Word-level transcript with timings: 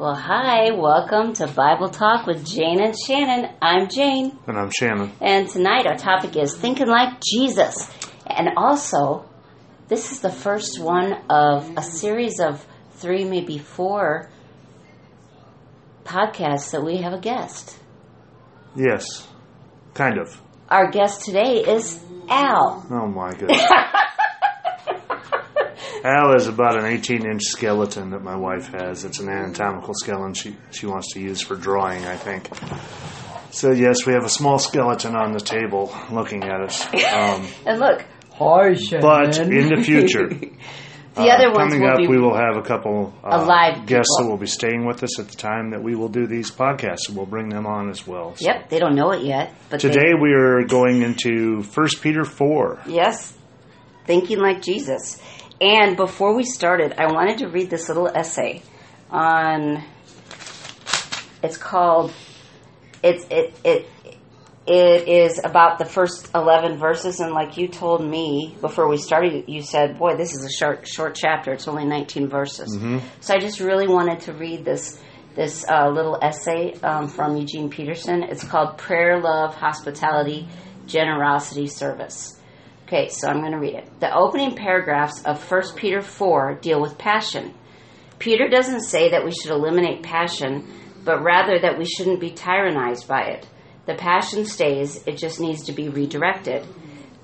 Well, 0.00 0.14
hi, 0.14 0.70
welcome 0.70 1.34
to 1.34 1.46
Bible 1.46 1.90
Talk 1.90 2.26
with 2.26 2.46
Jane 2.46 2.80
and 2.80 2.94
Shannon. 3.06 3.50
I'm 3.60 3.86
Jane, 3.90 4.38
And 4.46 4.56
I'm 4.58 4.70
Shannon. 4.70 5.12
and 5.20 5.46
tonight 5.46 5.86
our 5.86 5.96
topic 5.98 6.36
is 6.36 6.56
thinking 6.56 6.86
like 6.88 7.20
Jesus. 7.20 7.90
And 8.26 8.48
also, 8.56 9.26
this 9.88 10.10
is 10.10 10.20
the 10.20 10.30
first 10.30 10.80
one 10.80 11.12
of 11.28 11.76
a 11.76 11.82
series 11.82 12.40
of 12.40 12.66
three, 12.92 13.24
maybe 13.24 13.58
four 13.58 14.30
podcasts 16.04 16.70
that 16.70 16.82
we 16.82 16.96
have 17.02 17.12
a 17.12 17.20
guest. 17.20 17.78
Yes, 18.74 19.28
kind 19.92 20.16
of. 20.18 20.40
Our 20.70 20.90
guest 20.90 21.26
today 21.26 21.58
is 21.58 22.02
Al. 22.30 22.86
Oh 22.90 23.06
my 23.06 23.34
goodness. 23.38 23.68
Al 26.04 26.34
is 26.34 26.48
about 26.48 26.78
an 26.78 26.86
18 26.86 27.26
inch 27.26 27.42
skeleton 27.42 28.10
that 28.10 28.22
my 28.22 28.36
wife 28.36 28.68
has. 28.68 29.04
It's 29.04 29.20
an 29.20 29.28
anatomical 29.28 29.92
skeleton 29.94 30.32
she, 30.34 30.56
she 30.70 30.86
wants 30.86 31.12
to 31.12 31.20
use 31.20 31.42
for 31.42 31.56
drawing, 31.56 32.04
I 32.06 32.16
think. 32.16 32.48
So, 33.50 33.72
yes, 33.72 34.06
we 34.06 34.14
have 34.14 34.24
a 34.24 34.28
small 34.30 34.58
skeleton 34.58 35.14
on 35.16 35.32
the 35.32 35.40
table 35.40 35.94
looking 36.10 36.44
at 36.44 36.60
us. 36.62 36.86
Um, 37.12 37.46
And 37.66 37.80
look, 37.80 38.04
harsh. 38.32 38.90
But 39.00 39.38
in 39.38 39.68
the 39.68 39.82
future, 39.84 40.28
the 41.14 41.22
uh, 41.22 41.26
other 41.26 41.48
ones 41.52 41.72
coming 41.72 41.82
will 41.82 41.90
up, 41.90 41.98
be 41.98 42.06
we 42.06 42.18
will 42.18 42.36
have 42.36 42.56
a 42.56 42.62
couple 42.62 43.12
uh, 43.22 43.42
Alive 43.42 43.84
guests 43.86 44.08
people. 44.16 44.24
that 44.24 44.30
will 44.30 44.38
be 44.38 44.46
staying 44.46 44.86
with 44.86 45.02
us 45.02 45.18
at 45.20 45.28
the 45.28 45.36
time 45.36 45.70
that 45.72 45.82
we 45.82 45.94
will 45.96 46.08
do 46.08 46.26
these 46.26 46.50
podcasts, 46.50 47.08
and 47.08 47.16
we'll 47.16 47.26
bring 47.26 47.48
them 47.50 47.66
on 47.66 47.90
as 47.90 48.06
well. 48.06 48.36
So 48.36 48.46
Yep, 48.46 48.70
they 48.70 48.78
don't 48.78 48.94
know 48.94 49.10
it 49.10 49.22
yet, 49.22 49.52
but 49.68 49.80
they- 49.80 49.88
Today 49.90 50.12
we 50.18 50.32
are 50.32 50.62
going 50.64 51.02
into 51.02 51.62
1 51.62 51.88
Peter 52.00 52.24
4. 52.24 52.82
Yes, 52.86 53.36
thinking 54.06 54.38
like 54.38 54.62
Jesus. 54.62 55.20
And 55.60 55.96
before 55.96 56.34
we 56.34 56.44
started, 56.44 56.94
I 56.98 57.12
wanted 57.12 57.38
to 57.38 57.48
read 57.48 57.68
this 57.68 57.88
little 57.88 58.08
essay 58.08 58.62
on. 59.10 59.84
It's 61.42 61.58
called. 61.58 62.12
It's 63.02 63.26
it 63.30 63.54
it 63.64 63.88
it 64.66 65.08
is 65.08 65.40
about 65.42 65.78
the 65.78 65.84
first 65.84 66.30
eleven 66.34 66.78
verses, 66.78 67.20
and 67.20 67.32
like 67.32 67.58
you 67.58 67.68
told 67.68 68.02
me 68.06 68.56
before 68.60 68.88
we 68.88 68.96
started, 68.96 69.48
you 69.48 69.62
said, 69.62 69.98
"Boy, 69.98 70.16
this 70.16 70.34
is 70.34 70.44
a 70.44 70.50
short 70.50 70.88
short 70.88 71.14
chapter. 71.14 71.52
It's 71.52 71.68
only 71.68 71.84
nineteen 71.84 72.28
verses." 72.28 72.74
So 73.20 73.34
I 73.34 73.38
just 73.38 73.60
really 73.60 73.86
wanted 73.88 74.20
to 74.20 74.32
read 74.32 74.64
this 74.64 74.98
this 75.34 75.64
uh, 75.68 75.88
little 75.90 76.18
essay 76.22 76.72
um, 76.82 77.08
from 77.08 77.36
Eugene 77.36 77.68
Peterson. 77.68 78.22
It's 78.22 78.44
called 78.44 78.78
"Prayer, 78.78 79.20
Love, 79.20 79.54
Hospitality, 79.56 80.48
Generosity, 80.86 81.66
Service." 81.66 82.39
Okay, 82.92 83.08
so 83.08 83.28
I'm 83.28 83.38
going 83.38 83.52
to 83.52 83.58
read 83.60 83.76
it. 83.76 84.00
The 84.00 84.12
opening 84.12 84.56
paragraphs 84.56 85.22
of 85.22 85.48
1 85.48 85.76
Peter 85.76 86.00
4 86.00 86.56
deal 86.56 86.80
with 86.80 86.98
passion. 86.98 87.54
Peter 88.18 88.48
doesn't 88.48 88.80
say 88.80 89.10
that 89.10 89.24
we 89.24 89.30
should 89.30 89.52
eliminate 89.52 90.02
passion, 90.02 90.66
but 91.04 91.22
rather 91.22 91.60
that 91.60 91.78
we 91.78 91.84
shouldn't 91.84 92.18
be 92.18 92.32
tyrannized 92.32 93.06
by 93.06 93.20
it. 93.26 93.48
The 93.86 93.94
passion 93.94 94.44
stays, 94.44 95.06
it 95.06 95.18
just 95.18 95.38
needs 95.38 95.66
to 95.66 95.72
be 95.72 95.88
redirected. 95.88 96.66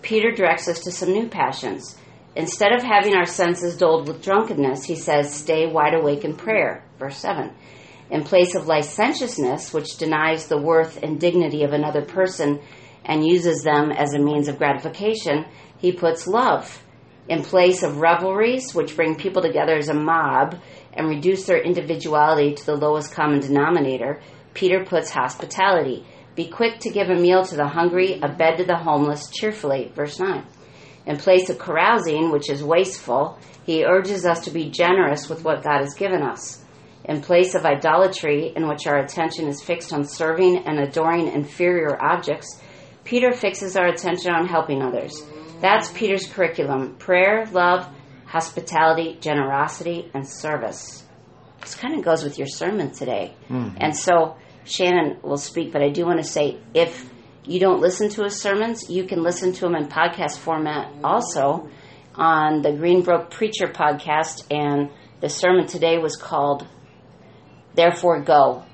Peter 0.02 0.30
directs 0.30 0.68
us 0.68 0.78
to 0.84 0.92
some 0.92 1.10
new 1.10 1.28
passions. 1.28 1.98
Instead 2.36 2.70
of 2.70 2.84
having 2.84 3.16
our 3.16 3.26
senses 3.26 3.76
dulled 3.76 4.06
with 4.06 4.22
drunkenness, 4.22 4.84
he 4.84 4.94
says, 4.94 5.34
stay 5.34 5.66
wide 5.66 5.94
awake 5.94 6.24
in 6.24 6.36
prayer. 6.36 6.84
Verse 7.00 7.18
7. 7.18 7.52
In 8.08 8.22
place 8.22 8.54
of 8.54 8.68
licentiousness, 8.68 9.72
which 9.72 9.96
denies 9.96 10.46
the 10.46 10.62
worth 10.62 11.02
and 11.02 11.18
dignity 11.18 11.64
of 11.64 11.72
another 11.72 12.02
person 12.02 12.60
and 13.06 13.26
uses 13.26 13.62
them 13.62 13.90
as 13.90 14.12
a 14.12 14.18
means 14.18 14.48
of 14.48 14.58
gratification, 14.58 15.46
he 15.78 15.92
puts 15.92 16.26
love. 16.26 16.82
In 17.28 17.42
place 17.42 17.82
of 17.82 17.98
revelries, 17.98 18.74
which 18.74 18.94
bring 18.94 19.14
people 19.14 19.42
together 19.42 19.76
as 19.76 19.88
a 19.88 19.94
mob 19.94 20.56
and 20.92 21.08
reduce 21.08 21.46
their 21.46 21.62
individuality 21.62 22.54
to 22.54 22.66
the 22.66 22.76
lowest 22.76 23.12
common 23.12 23.40
denominator, 23.40 24.20
Peter 24.54 24.84
puts 24.84 25.10
hospitality. 25.10 26.04
Be 26.34 26.48
quick 26.48 26.80
to 26.80 26.90
give 26.90 27.08
a 27.08 27.14
meal 27.14 27.44
to 27.44 27.56
the 27.56 27.66
hungry, 27.66 28.20
a 28.20 28.28
bed 28.28 28.58
to 28.58 28.64
the 28.64 28.76
homeless, 28.76 29.30
cheerfully. 29.30 29.92
Verse 29.94 30.20
9. 30.20 30.44
In 31.06 31.16
place 31.16 31.48
of 31.48 31.58
carousing, 31.58 32.30
which 32.30 32.50
is 32.50 32.62
wasteful, 32.62 33.38
he 33.64 33.84
urges 33.84 34.26
us 34.26 34.44
to 34.44 34.50
be 34.50 34.70
generous 34.70 35.28
with 35.28 35.44
what 35.44 35.62
God 35.62 35.80
has 35.80 35.94
given 35.94 36.22
us. 36.22 36.64
In 37.04 37.20
place 37.20 37.54
of 37.54 37.64
idolatry, 37.64 38.52
in 38.56 38.68
which 38.68 38.86
our 38.86 38.98
attention 38.98 39.46
is 39.46 39.62
fixed 39.62 39.92
on 39.92 40.04
serving 40.04 40.58
and 40.66 40.80
adoring 40.80 41.28
inferior 41.28 41.96
objects, 42.02 42.60
Peter 43.06 43.32
fixes 43.32 43.76
our 43.76 43.86
attention 43.86 44.32
on 44.32 44.46
helping 44.46 44.82
others. 44.82 45.24
That's 45.60 45.90
Peter's 45.92 46.26
curriculum 46.26 46.96
prayer, 46.96 47.46
love, 47.52 47.88
hospitality, 48.26 49.16
generosity, 49.20 50.10
and 50.12 50.28
service. 50.28 51.04
This 51.60 51.74
kind 51.74 51.94
of 51.98 52.04
goes 52.04 52.22
with 52.22 52.36
your 52.36 52.48
sermon 52.48 52.90
today. 52.90 53.34
Mm-hmm. 53.48 53.78
And 53.80 53.96
so 53.96 54.36
Shannon 54.64 55.18
will 55.22 55.38
speak, 55.38 55.72
but 55.72 55.82
I 55.82 55.88
do 55.88 56.04
want 56.04 56.18
to 56.18 56.28
say 56.28 56.58
if 56.74 57.08
you 57.44 57.60
don't 57.60 57.80
listen 57.80 58.08
to 58.10 58.24
his 58.24 58.40
sermons, 58.40 58.90
you 58.90 59.04
can 59.04 59.22
listen 59.22 59.52
to 59.52 59.60
them 59.60 59.76
in 59.76 59.86
podcast 59.86 60.38
format 60.38 60.92
also 61.02 61.70
on 62.16 62.62
the 62.62 62.70
Greenbrook 62.70 63.30
Preacher 63.30 63.68
podcast. 63.68 64.44
And 64.50 64.90
the 65.20 65.28
sermon 65.28 65.66
today 65.66 65.98
was 65.98 66.16
called 66.16 66.66
Therefore 67.74 68.20
Go. 68.20 68.64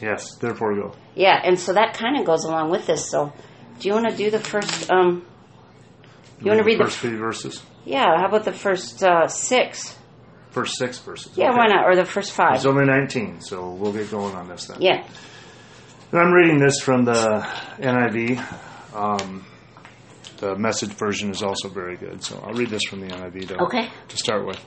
Yes, 0.00 0.36
therefore 0.40 0.74
go. 0.74 0.94
Yeah, 1.14 1.40
and 1.42 1.58
so 1.58 1.72
that 1.72 1.94
kind 1.94 2.18
of 2.18 2.26
goes 2.26 2.44
along 2.44 2.70
with 2.70 2.86
this. 2.86 3.10
So, 3.10 3.32
do 3.78 3.88
you 3.88 3.94
want 3.94 4.08
to 4.10 4.16
do 4.16 4.30
the 4.30 4.38
first? 4.40 4.90
Um, 4.90 5.24
you 6.40 6.46
want 6.50 6.58
to 6.58 6.64
read 6.64 6.78
the? 6.78 6.84
first 6.84 6.98
few 6.98 7.16
verses? 7.16 7.62
Yeah, 7.84 8.18
how 8.18 8.26
about 8.28 8.44
the 8.44 8.52
first 8.52 9.02
uh, 9.02 9.28
six? 9.28 9.96
First 10.50 10.78
six 10.78 10.98
verses. 10.98 11.36
Yeah, 11.36 11.48
Okay. 11.50 11.58
why 11.58 11.66
not? 11.66 11.84
Or 11.86 11.96
the 11.96 12.04
first 12.04 12.32
five? 12.32 12.56
It's 12.56 12.66
only 12.66 12.84
19, 12.86 13.40
so 13.40 13.70
we'll 13.72 13.92
get 13.92 14.10
going 14.10 14.34
on 14.34 14.48
this 14.48 14.66
then. 14.66 14.80
yeah. 14.80 15.06
And 16.12 16.20
I'm 16.20 16.32
reading 16.32 16.58
this 16.60 16.78
from 16.80 17.04
the 17.04 17.44
NIV. 17.78 18.40
Um, 18.94 19.44
the 20.38 20.54
message 20.56 20.92
version 20.92 21.30
is 21.30 21.42
also 21.42 21.68
very 21.68 21.96
good, 21.96 22.22
so 22.22 22.38
I'll 22.44 22.54
read 22.54 22.68
this 22.70 22.82
from 22.88 23.00
the 23.00 23.08
NIV 23.08 23.48
though, 23.48 23.64
Okay. 23.66 23.88
to 24.08 24.16
start 24.16 24.46
with. 24.46 24.60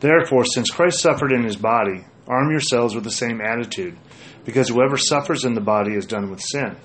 Therefore, 0.00 0.44
since 0.44 0.70
Christ 0.70 1.00
suffered 1.00 1.32
in 1.32 1.44
his 1.44 1.56
body, 1.56 2.04
arm 2.28 2.50
yourselves 2.50 2.94
with 2.94 3.04
the 3.04 3.10
same 3.10 3.40
attitude, 3.40 3.96
because 4.44 4.68
whoever 4.68 4.96
suffers 4.98 5.44
in 5.44 5.54
the 5.54 5.60
body 5.62 5.94
is 5.94 6.04
done 6.04 6.30
with 6.30 6.40
sin. 6.42 6.76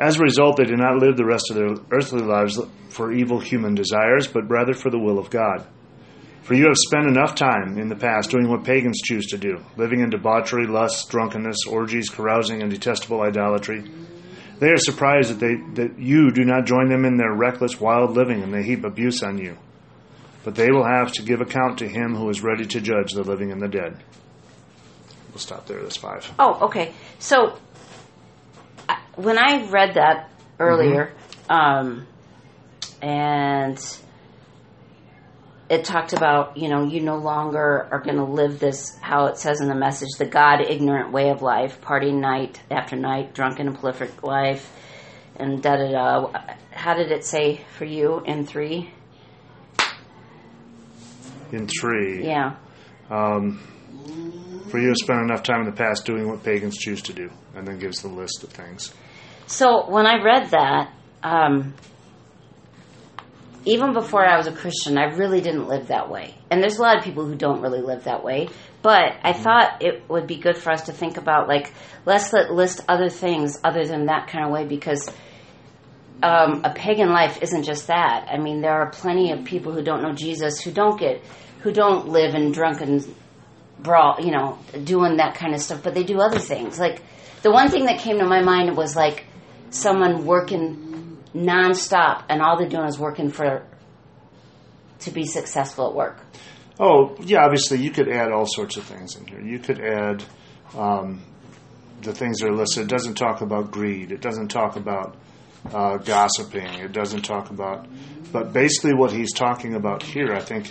As 0.00 0.16
a 0.16 0.22
result, 0.22 0.56
they 0.56 0.64
do 0.64 0.76
not 0.76 0.96
live 0.96 1.18
the 1.18 1.26
rest 1.26 1.50
of 1.50 1.56
their 1.56 1.74
earthly 1.92 2.22
lives 2.22 2.58
for 2.88 3.12
evil 3.12 3.38
human 3.38 3.74
desires, 3.74 4.26
but 4.26 4.48
rather 4.48 4.72
for 4.72 4.90
the 4.90 4.98
will 4.98 5.18
of 5.18 5.28
God. 5.28 5.66
For 6.42 6.54
you 6.54 6.64
have 6.68 6.76
spent 6.78 7.06
enough 7.06 7.34
time 7.34 7.78
in 7.78 7.90
the 7.90 7.96
past 7.96 8.30
doing 8.30 8.48
what 8.48 8.64
pagans 8.64 8.98
choose 9.04 9.26
to 9.26 9.36
do, 9.36 9.58
living 9.76 10.00
in 10.00 10.08
debauchery, 10.08 10.66
lust, 10.66 11.10
drunkenness, 11.10 11.66
orgies, 11.68 12.08
carousing, 12.08 12.62
and 12.62 12.70
detestable 12.70 13.20
idolatry. 13.20 13.84
They 14.58 14.70
are 14.70 14.78
surprised 14.78 15.32
that, 15.32 15.38
they, 15.38 15.56
that 15.74 15.98
you 15.98 16.30
do 16.30 16.44
not 16.44 16.64
join 16.64 16.88
them 16.88 17.04
in 17.04 17.18
their 17.18 17.34
reckless, 17.34 17.78
wild 17.78 18.16
living, 18.16 18.42
and 18.42 18.54
they 18.54 18.62
heap 18.62 18.84
abuse 18.84 19.22
on 19.22 19.36
you. 19.36 19.58
But 20.44 20.54
they 20.54 20.70
will 20.70 20.84
have 20.84 21.12
to 21.12 21.22
give 21.22 21.42
account 21.42 21.78
to 21.80 21.88
him 21.88 22.14
who 22.16 22.30
is 22.30 22.42
ready 22.42 22.64
to 22.64 22.80
judge 22.80 23.12
the 23.12 23.22
living 23.22 23.52
and 23.52 23.60
the 23.60 23.68
dead. 23.68 24.02
We'll 25.28 25.38
stop 25.38 25.66
there. 25.66 25.82
That's 25.82 25.98
five. 25.98 26.30
Oh, 26.38 26.66
okay. 26.66 26.94
So 27.18 27.58
when 29.22 29.38
I 29.38 29.66
read 29.68 29.94
that 29.94 30.30
earlier, 30.58 31.12
um, 31.48 32.06
and 33.02 33.78
it 35.68 35.84
talked 35.84 36.12
about, 36.12 36.56
you 36.56 36.68
know, 36.68 36.84
you 36.84 37.00
no 37.00 37.16
longer 37.16 37.88
are 37.90 38.00
going 38.00 38.16
to 38.16 38.24
live 38.24 38.58
this, 38.58 38.96
how 39.00 39.26
it 39.26 39.36
says 39.38 39.60
in 39.60 39.68
the 39.68 39.74
message, 39.74 40.08
the 40.18 40.26
God 40.26 40.60
ignorant 40.60 41.12
way 41.12 41.30
of 41.30 41.42
life, 41.42 41.80
partying 41.80 42.20
night 42.20 42.60
after 42.70 42.96
night, 42.96 43.34
drunken 43.34 43.68
and 43.68 43.78
prolific 43.78 44.22
life, 44.22 44.70
and 45.36 45.62
da 45.62 45.76
da 45.76 45.90
da. 45.90 46.40
How 46.72 46.94
did 46.94 47.12
it 47.12 47.24
say 47.24 47.60
for 47.78 47.84
you 47.84 48.20
in 48.26 48.46
three? 48.46 48.92
In 51.52 51.66
three, 51.68 52.24
Yeah. 52.26 52.54
um, 53.10 53.58
for 54.68 54.78
you 54.78 54.88
have 54.88 54.96
spent 54.96 55.20
enough 55.20 55.42
time 55.42 55.60
in 55.60 55.66
the 55.66 55.76
past 55.76 56.04
doing 56.06 56.28
what 56.28 56.44
pagans 56.44 56.76
choose 56.78 57.02
to 57.02 57.12
do, 57.12 57.28
and 57.56 57.66
then 57.66 57.78
gives 57.78 58.02
the 58.02 58.08
list 58.08 58.44
of 58.44 58.50
things. 58.50 58.94
So 59.50 59.90
when 59.90 60.06
I 60.06 60.22
read 60.22 60.50
that, 60.50 60.92
um, 61.24 61.74
even 63.64 63.92
before 63.92 64.24
I 64.24 64.36
was 64.36 64.46
a 64.46 64.52
Christian, 64.52 64.96
I 64.96 65.06
really 65.06 65.40
didn't 65.40 65.66
live 65.66 65.88
that 65.88 66.08
way. 66.08 66.36
And 66.50 66.62
there's 66.62 66.78
a 66.78 66.82
lot 66.82 66.96
of 66.96 67.02
people 67.02 67.26
who 67.26 67.34
don't 67.34 67.60
really 67.60 67.80
live 67.82 68.04
that 68.04 68.22
way. 68.22 68.48
But 68.80 69.16
I 69.24 69.32
thought 69.32 69.82
it 69.82 70.08
would 70.08 70.28
be 70.28 70.36
good 70.36 70.56
for 70.56 70.70
us 70.70 70.82
to 70.82 70.92
think 70.92 71.16
about, 71.16 71.48
like, 71.48 71.72
let's 72.06 72.32
let, 72.32 72.52
list 72.52 72.82
other 72.88 73.08
things 73.08 73.58
other 73.64 73.84
than 73.84 74.06
that 74.06 74.28
kind 74.28 74.44
of 74.44 74.52
way 74.52 74.66
because 74.66 75.10
um, 76.22 76.62
a 76.64 76.72
pagan 76.72 77.10
life 77.10 77.42
isn't 77.42 77.64
just 77.64 77.88
that. 77.88 78.28
I 78.32 78.38
mean, 78.38 78.60
there 78.60 78.80
are 78.80 78.90
plenty 78.90 79.32
of 79.32 79.44
people 79.44 79.72
who 79.72 79.82
don't 79.82 80.00
know 80.00 80.12
Jesus 80.12 80.60
who 80.60 80.70
don't 80.70 80.98
get, 80.98 81.24
who 81.62 81.72
don't 81.72 82.08
live 82.08 82.36
in 82.36 82.52
drunken 82.52 83.02
brawl, 83.80 84.20
you 84.20 84.30
know, 84.30 84.60
doing 84.84 85.16
that 85.16 85.34
kind 85.34 85.54
of 85.54 85.60
stuff, 85.60 85.82
but 85.82 85.92
they 85.92 86.04
do 86.04 86.20
other 86.20 86.38
things. 86.38 86.78
Like, 86.78 87.02
the 87.42 87.50
one 87.50 87.68
thing 87.68 87.86
that 87.86 87.98
came 87.98 88.18
to 88.18 88.26
my 88.26 88.42
mind 88.42 88.76
was 88.76 88.94
like 88.94 89.24
someone 89.70 90.26
working 90.26 91.18
nonstop 91.34 92.24
and 92.28 92.42
all 92.42 92.58
they're 92.58 92.68
doing 92.68 92.86
is 92.86 92.98
working 92.98 93.30
for 93.30 93.64
to 95.00 95.10
be 95.10 95.24
successful 95.24 95.88
at 95.88 95.94
work. 95.94 96.18
Oh, 96.78 97.16
yeah, 97.20 97.44
obviously 97.44 97.78
you 97.78 97.90
could 97.90 98.08
add 98.08 98.32
all 98.32 98.46
sorts 98.46 98.76
of 98.76 98.84
things 98.84 99.16
in 99.16 99.26
here. 99.26 99.40
You 99.40 99.58
could 99.58 99.80
add 99.80 100.24
um, 100.74 101.22
the 102.02 102.12
things 102.12 102.38
that 102.38 102.48
are 102.48 102.54
listed. 102.54 102.84
It 102.84 102.88
doesn't 102.88 103.14
talk 103.14 103.40
about 103.42 103.70
greed. 103.70 104.12
It 104.12 104.20
doesn't 104.20 104.48
talk 104.48 104.76
about 104.76 105.16
uh, 105.72 105.98
gossiping. 105.98 106.74
It 106.80 106.92
doesn't 106.92 107.22
talk 107.22 107.50
about. 107.50 107.86
But 108.32 108.52
basically, 108.52 108.94
what 108.94 109.12
he's 109.12 109.32
talking 109.32 109.74
about 109.74 110.02
here, 110.02 110.32
I 110.34 110.40
think, 110.40 110.70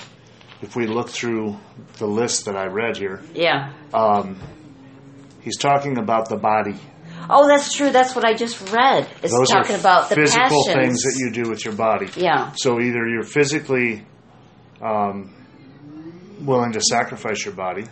if 0.62 0.76
we 0.76 0.88
look 0.88 1.10
through 1.10 1.58
the 1.98 2.08
list 2.08 2.46
that 2.46 2.56
I 2.56 2.66
read 2.66 2.98
here, 2.98 3.22
Yeah. 3.34 3.72
um, 3.94 4.40
he's 5.42 5.58
talking 5.58 5.98
about 5.98 6.30
the 6.30 6.38
body. 6.38 6.76
Oh, 7.30 7.48
that's 7.48 7.74
true. 7.74 7.92
That's 7.92 8.16
what 8.16 8.26
I 8.26 8.34
just 8.34 8.72
read. 8.72 9.08
It's 9.24 9.34
Those 9.34 9.50
talking 9.50 9.76
are 9.76 9.80
about 9.80 10.10
the 10.10 10.16
physical 10.16 10.64
passions. 10.68 10.74
things 10.74 11.02
that 11.04 11.16
you 11.20 11.32
do 11.44 11.50
with 11.50 11.66
your 11.66 11.74
body. 11.76 12.08
Yeah. 12.16 12.52
So 12.56 12.80
either 12.80 13.08
you're 13.08 13.24
physically 13.24 14.06
um, 14.82 15.34
willing 16.42 16.72
to 16.74 16.82
sacrifice 16.82 17.44
your 17.46 17.54
body 17.54 17.86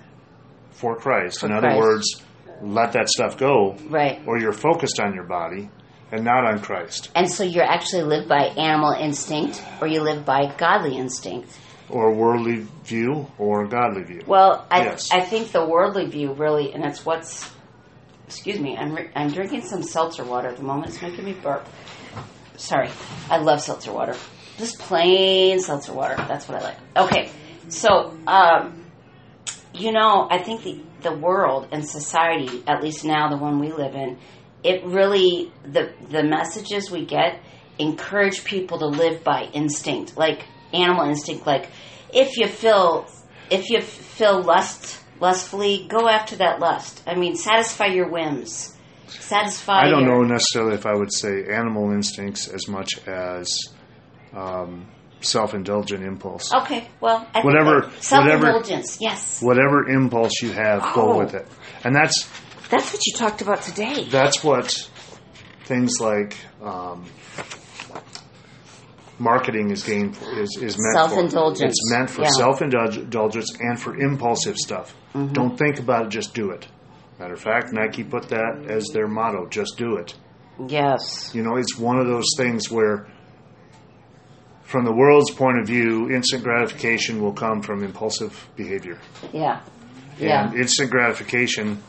for 0.71 0.95
Christ. 0.95 1.39
For 1.41 1.47
In 1.47 1.51
other 1.53 1.75
words, 1.77 2.21
let 2.61 2.93
that 2.93 3.09
stuff 3.09 3.37
go, 3.37 3.75
Right. 3.89 4.21
or 4.25 4.39
you're 4.39 4.53
focused 4.53 4.99
on 4.99 5.13
your 5.13 5.25
body 5.25 5.69
and 6.11 6.23
not 6.23 6.45
on 6.45 6.59
Christ, 6.61 7.09
And 7.15 7.29
so 7.29 7.43
you're 7.43 7.65
actually 7.65 8.03
live 8.03 8.27
by 8.29 8.45
animal 8.57 8.91
instinct 8.93 9.61
or 9.81 9.87
you 9.87 10.01
live 10.01 10.25
by 10.25 10.53
godly 10.57 10.95
instinct. 10.97 11.49
or 11.89 12.13
worldly 12.13 12.65
view 12.83 13.27
or 13.37 13.65
godly 13.67 14.03
view. 14.03 14.21
Well, 14.27 14.65
I, 14.71 14.83
Yes. 14.83 15.09
I 15.11 15.21
think 15.21 15.51
the 15.53 15.65
worldly 15.65 16.05
view 16.05 16.33
really, 16.33 16.73
and 16.73 16.83
it's 16.85 17.05
what's, 17.05 17.49
excuse 18.27 18.59
me, 18.59 18.77
I'm, 18.77 18.93
re- 18.93 19.09
I'm 19.15 19.31
drinking 19.31 19.61
some 19.61 19.81
seltzer 19.81 20.23
water 20.23 20.49
at 20.49 20.57
the 20.57 20.63
moment. 20.63 20.89
It's 20.89 21.01
making 21.01 21.25
me 21.25 21.33
burp. 21.33 21.65
Sorry. 22.57 22.89
I 23.29 23.37
love 23.37 23.61
seltzer 23.61 23.93
water. 23.93 24.15
Just 24.57 24.79
plain 24.79 25.59
seltzer 25.59 25.93
water. 25.93 26.15
That's 26.15 26.47
what 26.47 26.61
I 26.61 26.63
like. 26.63 26.77
Okay. 26.95 27.31
So, 27.69 28.17
um, 28.27 28.85
you 29.73 29.91
know, 29.91 30.27
I 30.29 30.39
think 30.39 30.63
the, 30.63 30.81
the 31.01 31.15
world 31.15 31.69
and 31.71 31.87
society, 31.87 32.63
at 32.67 32.83
least 32.83 33.05
now 33.05 33.29
the 33.29 33.37
one 33.37 33.59
we 33.59 33.71
live 33.71 33.95
in, 33.95 34.17
it 34.63 34.83
really, 34.85 35.51
the, 35.63 35.93
the 36.09 36.23
messages 36.23 36.91
we 36.91 37.05
get 37.05 37.39
encourage 37.79 38.43
people 38.43 38.79
to 38.79 38.87
live 38.87 39.23
by 39.23 39.43
instinct, 39.53 40.17
like 40.17 40.45
animal 40.73 41.07
instinct, 41.07 41.45
like 41.45 41.69
if 42.13 42.37
you 42.37 42.47
feel, 42.47 43.07
if 43.51 43.69
you 43.69 43.81
feel 43.81 44.41
lust, 44.41 44.99
lustfully, 45.19 45.85
go 45.89 46.07
after 46.07 46.35
that 46.37 46.59
lust. 46.59 47.01
I 47.07 47.15
mean, 47.15 47.35
satisfy 47.35 47.87
your 47.87 48.09
whims. 48.09 48.75
Satisfy 49.07 49.81
I 49.85 49.89
don't 49.89 50.03
your, 50.05 50.25
know 50.25 50.33
necessarily 50.33 50.75
if 50.75 50.85
I 50.85 50.93
would 50.93 51.13
say 51.13 51.45
animal 51.51 51.91
instincts 51.91 52.47
as 52.47 52.67
much 52.67 52.89
as 53.07 53.57
um, 54.33 54.87
self-indulgent 55.21 56.03
impulse. 56.03 56.53
Okay, 56.53 56.87
well, 56.99 57.25
I 57.33 57.41
Whatever- 57.41 57.89
self-indulgence, 58.01 58.97
yes. 59.01 59.41
Whatever 59.41 59.87
impulse 59.89 60.41
you 60.41 60.51
have, 60.51 60.81
go 60.93 61.13
Oh. 61.13 61.17
with 61.19 61.33
it, 61.35 61.47
and 61.83 61.95
that's 61.95 62.27
That's 62.69 62.91
what 62.93 63.01
you 63.05 63.13
talked 63.17 63.41
about 63.41 63.61
today. 63.61 64.07
that's 64.09 64.43
what 64.43 64.89
things 65.65 65.99
like 66.01 66.35
um, 66.61 67.05
marketing 69.19 69.71
is 69.71 69.83
gained 69.83 70.15
for, 70.15 70.25
is, 70.39 70.49
is 70.61 70.77
meant 70.77 70.93
Self-indulgence. 70.95 71.59
for. 71.59 71.65
It's 71.65 71.91
meant 71.91 72.09
for 72.09 72.21
Yeah. 72.23 72.29
self-indulgence 72.37 73.57
and 73.59 73.79
for 73.79 73.97
impulsive 73.97 74.57
stuff. 74.57 74.95
Mm-hmm. 75.13 75.33
Don't 75.33 75.57
think 75.57 75.79
about 75.79 76.05
it, 76.05 76.09
just 76.09 76.33
do 76.33 76.51
it. 76.51 76.67
Matter 77.19 77.33
of 77.33 77.39
fact, 77.41 77.73
Nike 77.73 78.03
put 78.03 78.29
that 78.29 78.65
as 78.69 78.85
their 78.93 79.07
motto: 79.07 79.47
just 79.49 79.75
do 79.77 79.95
it. 79.97 80.13
Yes. 80.67 81.31
You 81.33 81.41
know, 81.43 81.55
it's 81.57 81.77
one 81.77 81.97
of 81.99 82.05
those 82.07 82.25
things 82.37 82.69
where, 82.69 83.07
from 84.63 84.85
the 84.85 84.93
world's 84.93 85.31
point 85.31 85.59
of 85.59 85.65
view, 85.65 86.09
instant 86.11 86.43
gratification 86.43 87.21
will 87.21 87.33
come 87.33 87.61
from 87.61 87.83
impulsive 87.83 88.47
behavior. 88.55 88.99
Yeah. 89.33 89.61
Yeah. 90.19 90.49
And 90.49 90.59
instant 90.59 90.91
gratification 90.91 91.81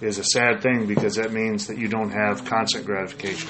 is 0.00 0.18
a 0.18 0.24
sad 0.24 0.60
thing 0.62 0.86
because 0.86 1.14
that 1.16 1.32
means 1.32 1.66
that 1.68 1.78
you 1.78 1.88
don't 1.88 2.10
have 2.10 2.44
constant 2.44 2.84
gratification. 2.84 3.48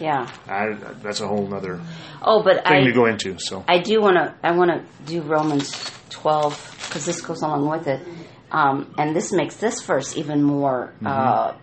Yeah. 0.00 0.28
I, 0.48 0.74
that's 1.02 1.20
a 1.20 1.28
whole 1.28 1.52
other 1.54 1.80
Oh, 2.22 2.42
but 2.42 2.64
thing 2.66 2.82
I 2.82 2.84
to 2.84 2.92
go 2.92 3.06
into. 3.06 3.38
So 3.38 3.64
I 3.68 3.78
do 3.78 4.00
want 4.00 4.16
to 4.16 4.34
I 4.42 4.52
want 4.56 4.70
to 4.70 5.04
do 5.04 5.22
Romans 5.22 5.70
12 6.10 6.86
because 6.88 7.04
this 7.04 7.20
goes 7.20 7.42
along 7.42 7.68
with 7.68 7.86
it. 7.86 8.00
Um, 8.50 8.94
and 8.98 9.14
this 9.14 9.32
makes 9.32 9.56
this 9.56 9.82
verse 9.82 10.16
even 10.16 10.42
more 10.42 10.94
uh, 11.04 11.54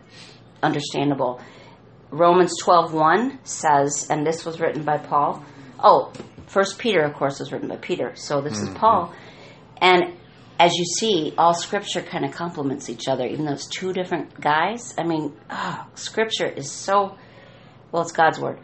understandable. 0.61 1.41
Romans 2.11 2.61
12:1 2.61 3.47
says, 3.47 4.07
and 4.09 4.25
this 4.27 4.45
was 4.45 4.59
written 4.59 4.83
by 4.83 4.97
Paul. 4.97 5.43
Oh, 5.79 6.11
First 6.47 6.77
Peter, 6.77 7.01
of 7.01 7.13
course, 7.13 7.39
was 7.39 7.51
written 7.53 7.69
by 7.69 7.77
Peter. 7.77 8.13
So 8.15 8.41
this 8.41 8.59
is 8.59 8.69
Paul. 8.69 9.13
And 9.77 10.03
as 10.59 10.73
you 10.75 10.83
see, 10.83 11.33
all 11.37 11.53
Scripture 11.53 12.01
kind 12.01 12.25
of 12.25 12.33
complements 12.33 12.89
each 12.89 13.07
other, 13.07 13.25
even 13.25 13.45
though 13.45 13.53
it's 13.53 13.67
two 13.67 13.93
different 13.93 14.39
guys. 14.39 14.93
I 14.97 15.03
mean, 15.03 15.33
ah, 15.49 15.87
Scripture 15.95 16.45
is 16.45 16.69
so 16.69 17.15
well, 17.91 18.03
it's 18.03 18.11
God's 18.11 18.39
word. 18.39 18.59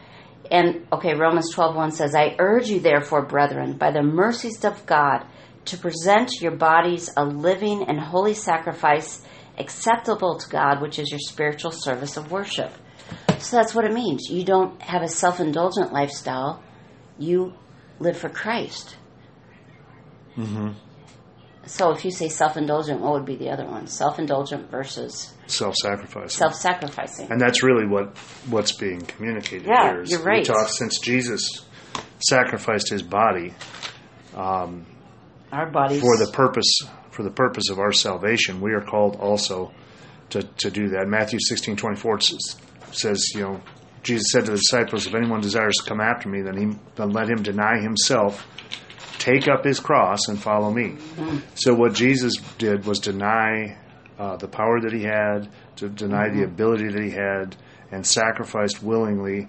And 0.50 0.88
okay, 0.94 1.14
Romans 1.14 1.54
12:1 1.54 1.92
says, 1.92 2.16
"I 2.16 2.36
urge 2.40 2.70
you 2.70 2.80
therefore, 2.80 3.26
brethren, 3.26 3.78
by 3.78 3.92
the 3.92 4.02
mercies 4.04 4.64
of 4.64 4.86
God, 4.86 5.26
to 5.66 5.78
present 5.78 6.42
your 6.42 6.56
bodies 6.56 7.12
a 7.18 7.26
living 7.26 7.84
and 7.84 8.00
holy 8.00 8.34
sacrifice 8.34 9.22
acceptable 9.58 10.38
to 10.38 10.50
God, 10.50 10.82
which 10.82 11.00
is 11.00 11.12
your 11.12 11.20
spiritual 11.20 11.72
service 11.72 12.16
of 12.16 12.32
worship." 12.32 12.72
So 13.40 13.58
that's 13.58 13.76
what 13.76 13.86
it 13.86 13.94
means. 13.94 14.30
You 14.30 14.44
don't 14.44 14.82
have 14.82 15.02
a 15.02 15.08
self-indulgent 15.08 15.92
lifestyle. 15.92 16.62
You 17.20 17.54
live 18.00 18.18
for 18.18 18.30
Christ. 18.30 18.96
Mm-hmm. 20.38 20.70
So 21.68 21.92
if 21.92 22.04
you 22.06 22.12
say 22.12 22.30
self-indulgent, 22.30 23.00
what 23.02 23.14
would 23.14 23.26
be 23.26 23.36
the 23.36 23.50
other 23.50 23.66
one? 23.66 23.88
Self-indulgent 23.88 24.72
versus 24.72 25.34
self-sacrificing. 25.48 26.30
self-sacrificing. 26.30 27.30
and 27.32 27.40
that's 27.40 27.64
really 27.64 27.86
what 27.88 28.18
what's 28.50 28.74
being 28.78 29.02
communicated 29.02 29.68
Yeah, 29.68 29.92
here. 29.92 30.02
is 30.02 30.12
you're 30.12 30.20
We 30.20 30.26
right. 30.26 30.46
talk 30.46 30.70
since 30.70 31.00
Jesus 31.00 31.66
sacrificed 32.20 32.90
his 32.90 33.04
body 33.04 33.54
um, 34.36 34.86
Our 35.52 35.70
bodies 35.72 36.02
for 36.02 36.18
the 36.18 36.32
purpose 36.32 36.80
for 37.12 37.24
the 37.24 37.32
purpose 37.32 37.70
of 37.70 37.80
our 37.80 37.92
salvation. 37.94 38.62
We 38.62 38.74
are 38.74 38.82
called 38.82 39.16
also 39.18 39.72
to, 40.30 40.44
to 40.44 40.70
do 40.70 40.90
that. 40.90 41.08
Matthew 41.08 41.40
sixteen 41.42 41.76
twenty 41.76 41.96
four 42.00 42.20
says, 42.92 43.32
you 43.34 43.42
know, 43.42 43.62
Jesus 44.04 44.28
said 44.32 44.46
to 44.46 44.52
the 44.52 44.58
disciples, 44.58 45.08
"If 45.08 45.16
anyone 45.16 45.42
desires 45.42 45.76
to 45.78 45.90
come 45.90 46.00
after 46.02 46.30
me, 46.30 46.42
then 46.42 46.58
he 46.58 46.78
then 46.96 47.10
let 47.12 47.28
him 47.30 47.42
deny 47.42 47.80
himself, 47.82 48.46
take 49.20 49.48
up 49.48 49.64
his 49.66 49.80
cross, 49.80 50.28
and 50.28 50.40
follow 50.42 50.72
me." 50.72 50.96
So 51.56 51.74
what 51.74 51.94
Jesus 51.94 52.36
did 52.58 52.86
was 52.86 53.00
deny 53.00 53.78
uh, 54.20 54.38
the 54.38 54.48
power 54.48 54.80
that 54.82 54.94
he 54.94 55.04
had, 55.04 55.48
to 55.78 55.90
deny 55.90 56.30
the 56.30 56.44
ability 56.44 56.88
that 56.90 57.04
he 57.04 57.12
had, 57.12 57.56
and 57.92 58.06
sacrificed 58.06 58.82
willingly. 58.82 59.48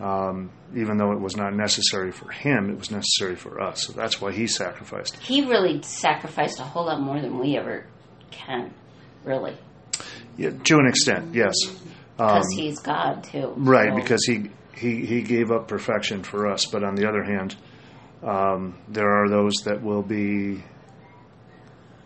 Um, 0.00 0.50
even 0.74 0.98
though 0.98 1.12
it 1.12 1.20
was 1.20 1.36
not 1.38 1.54
necessary 1.54 2.12
for 2.12 2.30
him, 2.30 2.68
it 2.68 2.78
was 2.78 2.90
necessary 2.90 3.34
for 3.34 3.62
us. 3.62 3.84
So 3.86 3.94
that's 3.94 4.20
why 4.20 4.30
he 4.32 4.46
sacrificed. 4.46 5.16
he 5.18 5.42
really 5.46 5.80
sacrificed 5.82 6.60
a 6.60 6.64
whole 6.64 6.84
lot 6.84 7.00
more 7.00 7.18
than 7.18 7.38
we 7.38 7.56
ever 7.56 7.86
can, 8.30 8.74
really, 9.24 9.56
Yeah, 10.36 10.50
to 10.50 10.76
an 10.76 10.86
extent, 10.86 11.34
yes. 11.34 11.54
Um, 12.18 12.28
because 12.28 12.52
he's 12.54 12.78
God 12.80 13.24
too. 13.24 13.54
right, 13.56 13.88
So- 13.90 13.96
because 13.96 14.24
he, 14.26 14.50
he 14.74 15.06
he 15.06 15.22
gave 15.22 15.50
up 15.50 15.66
perfection 15.68 16.22
for 16.22 16.46
us. 16.46 16.66
But 16.66 16.84
on 16.84 16.94
the 16.94 17.08
other 17.08 17.22
hand, 17.24 17.56
um, 18.22 18.78
there 18.88 19.10
are 19.22 19.28
those 19.28 19.54
that 19.64 19.82
will 19.82 20.02
be 20.02 20.62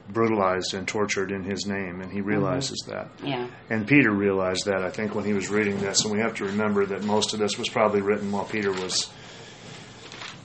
brutalized 0.09 0.75
and 0.75 0.89
tortured 0.89 1.31
in 1.31 1.45
his 1.45 1.67
name, 1.67 2.01
and 2.01 2.11
he 2.13 2.21
realizes 2.21 2.79
that. 2.89 3.09
yeah, 3.23 3.47
And 3.69 3.87
Peter 3.87 4.11
realized 4.11 4.67
that, 4.67 4.83
I 4.83 4.91
think, 4.91 5.15
when 5.15 5.25
he 5.25 5.33
was 5.35 5.49
reading 5.51 5.79
this. 5.79 6.05
And 6.05 6.13
we 6.13 6.19
have 6.19 6.35
to 6.37 6.47
remember 6.47 6.85
that 6.87 7.05
most 7.05 7.33
of 7.33 7.39
this 7.39 7.57
was 7.57 7.69
probably 7.69 8.01
written 8.01 8.33
while 8.33 8.45
Peter 8.45 8.73
was 8.73 9.09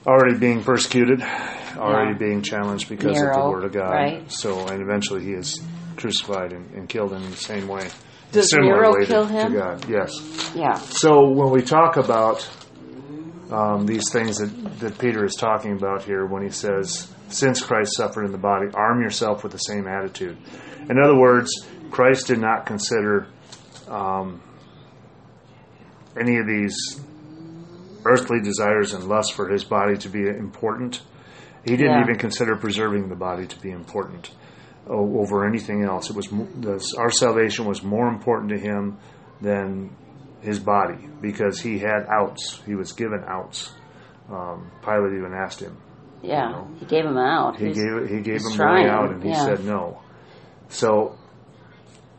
already 0.05 0.37
being 0.37 0.63
persecuted, 0.63 1.21
already 1.77 2.11
Yeah. 2.11 2.17
being 2.19 2.41
challenged 2.43 2.89
because 2.89 3.19
of 3.19 3.33
the 3.33 3.49
Word 3.49 3.63
of 3.65 3.71
God. 3.73 3.89
right. 3.91 4.31
So, 4.31 4.67
and 4.67 4.81
eventually 4.83 5.23
he 5.23 5.31
is 5.33 5.59
crucified 5.97 6.53
and, 6.53 6.71
and 6.75 6.87
killed 6.87 7.13
in 7.13 7.23
the 7.31 7.35
same 7.37 7.67
way. 7.67 7.87
Does 8.31 8.53
Nero 8.53 8.93
to- 8.93 9.05
kill 9.07 9.27
to? 9.27 9.49
God, 9.51 9.89
yes. 9.89 10.11
yeah, 10.53 10.73
So 10.75 11.27
when 11.29 11.49
we 11.49 11.61
talk 11.63 11.97
about 11.97 12.47
um, 13.51 13.85
these 13.85 14.11
things 14.11 14.37
that, 14.37 14.79
that 14.79 14.97
Peter 14.97 15.23
is 15.25 15.35
talking 15.35 15.73
about 15.73 16.03
here, 16.03 16.25
when 16.25 16.43
he 16.43 16.49
says, 16.49 17.13
"Since 17.29 17.61
Christ 17.61 17.95
suffered 17.95 18.25
in 18.25 18.31
the 18.31 18.37
body, 18.37 18.67
arm 18.73 19.01
yourself 19.01 19.43
with 19.43 19.51
the 19.51 19.57
same 19.59 19.87
attitude." 19.87 20.37
In 20.89 20.99
other 20.99 21.17
words, 21.17 21.49
Christ 21.91 22.27
did 22.27 22.39
not 22.39 22.65
consider 22.65 23.27
um, 23.87 24.41
any 26.19 26.37
of 26.37 26.47
these 26.47 26.75
earthly 28.05 28.39
desires 28.39 28.93
and 28.93 29.03
lusts 29.05 29.31
for 29.33 29.49
his 29.49 29.63
body 29.63 29.97
to 29.97 30.09
be 30.09 30.27
important. 30.27 31.01
He 31.63 31.75
didn't 31.75 31.93
Yeah. 31.93 32.03
even 32.03 32.17
consider 32.17 32.55
preserving 32.55 33.09
the 33.09 33.15
body 33.15 33.47
to 33.47 33.59
be 33.59 33.71
important 33.71 34.31
over 34.87 35.45
anything 35.47 35.83
else. 35.83 36.11
It 36.11 36.15
was 36.15 36.29
our 36.99 37.09
salvation 37.09 37.65
was 37.65 37.81
more 37.83 38.07
important 38.07 38.49
to 38.51 38.59
him 38.59 38.97
than 39.41 39.89
his 40.45 40.59
body 40.59 41.07
because 41.21 41.59
he 41.59 41.79
had 41.79 42.05
outs. 42.09 42.61
He 42.65 42.75
was 42.75 42.91
given 42.93 43.23
outs. 43.27 43.73
Um, 44.29 44.71
Pilate 44.83 45.13
even 45.17 45.33
asked 45.33 45.59
him, 45.59 45.77
Yeah, 46.23 46.47
you 46.49 46.55
know. 46.55 46.67
he 46.79 46.85
gave 46.85 47.05
him 47.05 47.17
out. 47.17 47.57
He 47.57 47.67
was- 47.67 47.77
gave 47.77 48.09
he 48.09 48.21
gave 48.21 48.41
him 48.41 48.53
trying, 48.55 48.85
way 48.85 48.89
out, 48.89 49.11
and 49.11 49.21
he 49.23 49.29
yeah. 49.29 49.45
said 49.45 49.65
no. 49.65 50.01
So, 50.69 51.15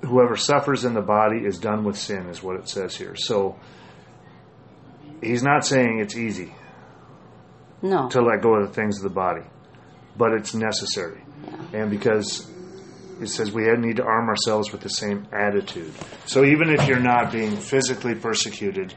whoever 0.02 0.36
suffers 0.36 0.84
in 0.84 0.94
the 0.94 1.02
body 1.02 1.38
is 1.38 1.58
done 1.58 1.84
with 1.84 1.96
sin, 1.96 2.28
is 2.28 2.42
what 2.42 2.56
it 2.56 2.68
says 2.68 2.94
here. 2.96 3.16
So, 3.16 3.56
he's 5.22 5.42
not 5.42 5.64
saying 5.64 5.98
it's 6.00 6.16
easy 6.16 6.54
no. 7.82 8.08
to 8.10 8.20
let 8.22 8.42
go 8.42 8.54
of 8.54 8.68
the 8.68 8.72
things 8.74 8.98
of 8.98 9.02
the 9.02 9.14
body, 9.14 9.42
but 10.16 10.32
it's 10.32 10.54
necessary, 10.54 11.22
and 11.72 11.90
because 11.90 12.48
it 13.20 13.28
says 13.28 13.52
we 13.52 13.64
need 13.76 13.96
to 13.96 14.04
arm 14.04 14.28
ourselves 14.28 14.72
with 14.72 14.80
the 14.80 14.88
same 14.88 15.26
attitude. 15.32 15.92
So, 16.26 16.44
even 16.44 16.70
if 16.70 16.86
you're 16.86 17.00
not 17.00 17.32
being 17.32 17.56
physically 17.56 18.14
persecuted, 18.14 18.94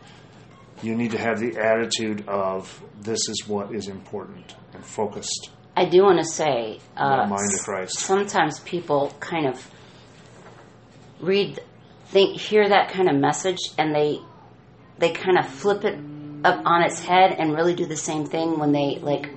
you 0.81 0.95
need 0.95 1.11
to 1.11 1.17
have 1.17 1.39
the 1.39 1.57
attitude 1.57 2.27
of 2.27 2.83
this 3.01 3.27
is 3.29 3.47
what 3.47 3.73
is 3.73 3.87
important 3.87 4.55
and 4.73 4.85
focused. 4.85 5.51
I 5.75 5.85
do 5.85 6.03
want 6.03 6.19
to 6.19 6.25
say, 6.25 6.79
uh, 6.97 7.25
mind 7.27 7.53
of 7.53 7.59
Christ. 7.63 7.99
sometimes 7.99 8.59
people 8.61 9.13
kind 9.19 9.47
of 9.47 9.69
read, 11.19 11.59
think, 12.07 12.39
hear 12.39 12.67
that 12.67 12.89
kind 12.91 13.09
of 13.09 13.15
message, 13.15 13.59
and 13.77 13.93
they 13.95 14.19
they 14.97 15.11
kind 15.11 15.37
of 15.37 15.47
flip 15.47 15.85
it 15.85 15.97
up 16.43 16.61
on 16.65 16.83
its 16.83 16.99
head 16.99 17.35
and 17.37 17.53
really 17.53 17.75
do 17.75 17.85
the 17.85 17.95
same 17.95 18.25
thing 18.25 18.59
when 18.59 18.71
they 18.71 18.99
like. 19.01 19.29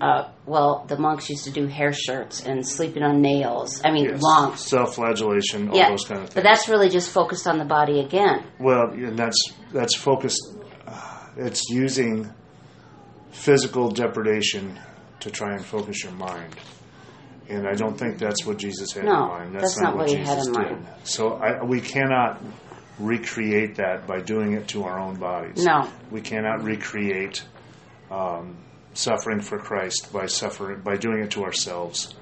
Uh, 0.00 0.28
well, 0.46 0.84
the 0.88 0.98
monks 0.98 1.30
used 1.30 1.44
to 1.44 1.50
do 1.50 1.66
hair 1.66 1.92
shirts 1.92 2.44
and 2.44 2.66
sleeping 2.66 3.02
on 3.02 3.20
nails. 3.22 3.80
I 3.84 3.92
mean, 3.92 4.06
Yes. 4.06 4.20
long. 4.22 4.56
self-flagellation, 4.56 5.68
all 5.70 5.76
Yeah, 5.76 5.90
those 5.90 6.04
kind 6.04 6.20
of 6.22 6.26
things. 6.30 6.34
but 6.34 6.42
that's 6.42 6.68
really 6.68 6.88
just 6.88 7.10
focused 7.10 7.46
on 7.46 7.58
the 7.58 7.64
body 7.64 8.00
again. 8.00 8.44
well, 8.58 8.90
and 8.90 9.16
that's 9.18 9.38
that's 9.72 9.94
focused. 9.96 10.40
Uh, 10.86 11.00
it's 11.36 11.68
using 11.70 12.28
physical 13.30 13.88
depredation 13.90 14.78
to 15.20 15.30
try 15.30 15.52
and 15.54 15.64
focus 15.64 16.02
your 16.04 16.12
mind, 16.12 16.54
and 17.48 17.66
I 17.66 17.72
don't 17.74 17.96
think 17.98 18.18
that's 18.18 18.44
what 18.44 18.58
Jesus 18.58 18.92
had 18.92 19.04
No, 19.04 19.12
in 19.24 19.28
mind. 19.28 19.54
that's 19.54 19.80
not 19.80 19.96
what 19.96 20.08
he 20.08 20.16
had 20.16 20.38
in 20.38 20.44
did. 20.44 20.54
mind. 20.54 20.86
So 21.04 21.34
I, 21.34 21.62
we 21.64 21.80
cannot 21.80 22.40
recreate 22.98 23.76
that 23.76 24.06
by 24.06 24.20
doing 24.20 24.52
it 24.52 24.68
to 24.68 24.84
our 24.84 24.98
own 25.00 25.16
bodies. 25.16 25.64
No. 25.64 25.88
we 26.10 26.20
cannot 26.20 26.62
recreate 26.62 27.42
um, 28.10 28.56
suffering 28.94 29.40
for 29.40 29.58
Christ 29.58 30.12
by 30.12 30.26
suffering 30.26 30.80
by 30.80 30.96
doing 30.96 31.22
it 31.22 31.32
to 31.32 31.44
ourselves. 31.44 32.14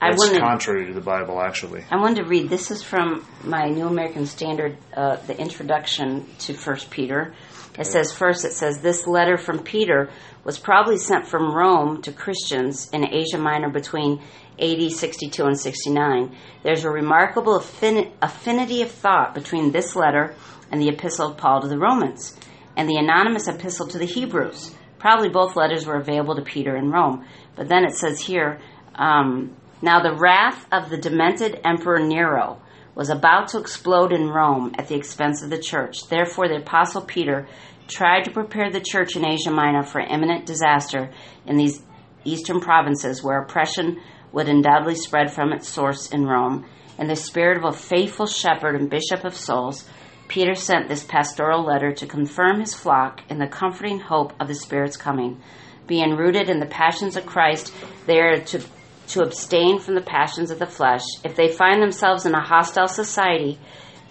I 0.00 0.10
That's 0.10 0.18
wanted, 0.18 0.40
contrary 0.40 0.86
to 0.86 0.92
the 0.92 1.00
Bible, 1.00 1.40
actually. 1.40 1.84
I 1.88 1.96
wanted 1.96 2.24
to 2.24 2.28
read. 2.28 2.48
This 2.50 2.72
is 2.72 2.82
from 2.82 3.24
my 3.44 3.68
New 3.68 3.86
American 3.86 4.26
Standard, 4.26 4.76
uh, 4.96 5.16
the 5.28 5.38
introduction 5.38 6.26
to 6.40 6.54
First 6.54 6.90
Peter. 6.90 7.34
It 7.78 7.86
says 7.86 8.12
first, 8.12 8.44
it 8.44 8.52
says 8.52 8.80
this 8.80 9.06
letter 9.06 9.38
from 9.38 9.60
Peter 9.60 10.10
was 10.44 10.58
probably 10.58 10.98
sent 10.98 11.26
from 11.26 11.54
Rome 11.54 12.02
to 12.02 12.12
Christians 12.12 12.90
in 12.90 13.14
Asia 13.14 13.38
Minor 13.38 13.70
between 13.70 14.20
AD 14.58 14.90
62 14.90 15.44
and 15.44 15.58
69. 15.58 16.36
There's 16.64 16.84
a 16.84 16.90
remarkable 16.90 17.58
affin- 17.58 18.10
affinity 18.20 18.82
of 18.82 18.90
thought 18.90 19.34
between 19.34 19.70
this 19.70 19.96
letter 19.96 20.34
and 20.70 20.82
the 20.82 20.88
epistle 20.88 21.30
of 21.30 21.36
Paul 21.36 21.62
to 21.62 21.68
the 21.68 21.78
Romans, 21.78 22.36
and 22.76 22.88
the 22.88 22.96
anonymous 22.96 23.46
epistle 23.46 23.86
to 23.88 23.98
the 23.98 24.04
Hebrews. 24.04 24.74
Probably 25.02 25.30
both 25.30 25.56
letters 25.56 25.84
were 25.84 25.96
available 25.96 26.36
to 26.36 26.42
Peter 26.42 26.76
in 26.76 26.92
Rome. 26.92 27.24
But 27.56 27.68
then 27.68 27.84
it 27.84 27.96
says 27.96 28.20
here, 28.20 28.60
um, 28.94 29.56
now 29.82 30.00
the 30.00 30.14
wrath 30.14 30.64
of 30.70 30.90
the 30.90 30.96
demented 30.96 31.60
Emperor 31.64 31.98
Nero 31.98 32.62
was 32.94 33.10
about 33.10 33.48
to 33.48 33.58
explode 33.58 34.12
in 34.12 34.28
Rome 34.28 34.76
at 34.78 34.86
the 34.86 34.94
expense 34.94 35.42
of 35.42 35.50
the 35.50 35.58
church. 35.58 36.06
Therefore, 36.08 36.46
the 36.46 36.58
Apostle 36.58 37.00
Peter 37.00 37.48
tried 37.88 38.22
to 38.26 38.30
prepare 38.30 38.70
the 38.70 38.80
church 38.80 39.16
in 39.16 39.26
Asia 39.26 39.50
Minor 39.50 39.82
for 39.82 40.00
imminent 40.00 40.46
disaster 40.46 41.10
in 41.46 41.56
these 41.56 41.82
eastern 42.24 42.60
provinces 42.60 43.24
where 43.24 43.42
oppression 43.42 44.00
would 44.30 44.48
undoubtedly 44.48 44.94
spread 44.94 45.32
from 45.32 45.52
its 45.52 45.68
source 45.68 46.12
in 46.12 46.26
Rome. 46.26 46.64
In 46.96 47.08
the 47.08 47.16
spirit 47.16 47.58
of 47.58 47.64
a 47.64 47.76
faithful 47.76 48.26
shepherd 48.26 48.76
and 48.76 48.88
bishop 48.88 49.24
of 49.24 49.34
souls, 49.34 49.84
Peter 50.28 50.54
sent 50.54 50.88
this 50.88 51.04
pastoral 51.04 51.64
letter 51.64 51.92
to 51.92 52.06
confirm 52.06 52.60
his 52.60 52.74
flock 52.74 53.22
in 53.28 53.38
the 53.38 53.46
comforting 53.46 54.00
hope 54.00 54.32
of 54.40 54.48
the 54.48 54.54
Spirit's 54.54 54.96
coming. 54.96 55.40
Being 55.86 56.16
rooted 56.16 56.48
in 56.48 56.60
the 56.60 56.66
passions 56.66 57.16
of 57.16 57.26
Christ, 57.26 57.72
they 58.06 58.18
are 58.20 58.40
to, 58.40 58.62
to 59.08 59.22
abstain 59.22 59.78
from 59.78 59.94
the 59.94 60.00
passions 60.00 60.50
of 60.50 60.58
the 60.58 60.66
flesh. 60.66 61.02
If 61.24 61.36
they 61.36 61.48
find 61.48 61.82
themselves 61.82 62.24
in 62.24 62.34
a 62.34 62.40
hostile 62.40 62.88
society, 62.88 63.58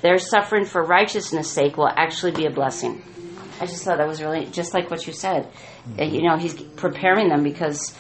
their 0.01 0.18
suffering 0.18 0.65
for 0.65 0.84
righteousness' 0.84 1.50
sake 1.50 1.77
will 1.77 1.89
actually 1.89 2.34
be 2.34 2.46
a 2.46 2.51
blessing. 2.51 3.01
I 3.60 3.65
just 3.65 3.84
thought 3.84 3.98
that 3.98 4.08
was 4.08 4.22
really 4.22 4.46
just 4.48 4.74
like 4.74 4.89
what 4.91 5.06
you 5.08 5.13
said. 5.13 5.48
Uh, 6.00 6.03
You 6.03 6.24
know, 6.24 6.38
he's 6.38 6.56
preparing 6.56 7.30
them 7.30 7.44
because 7.44 7.96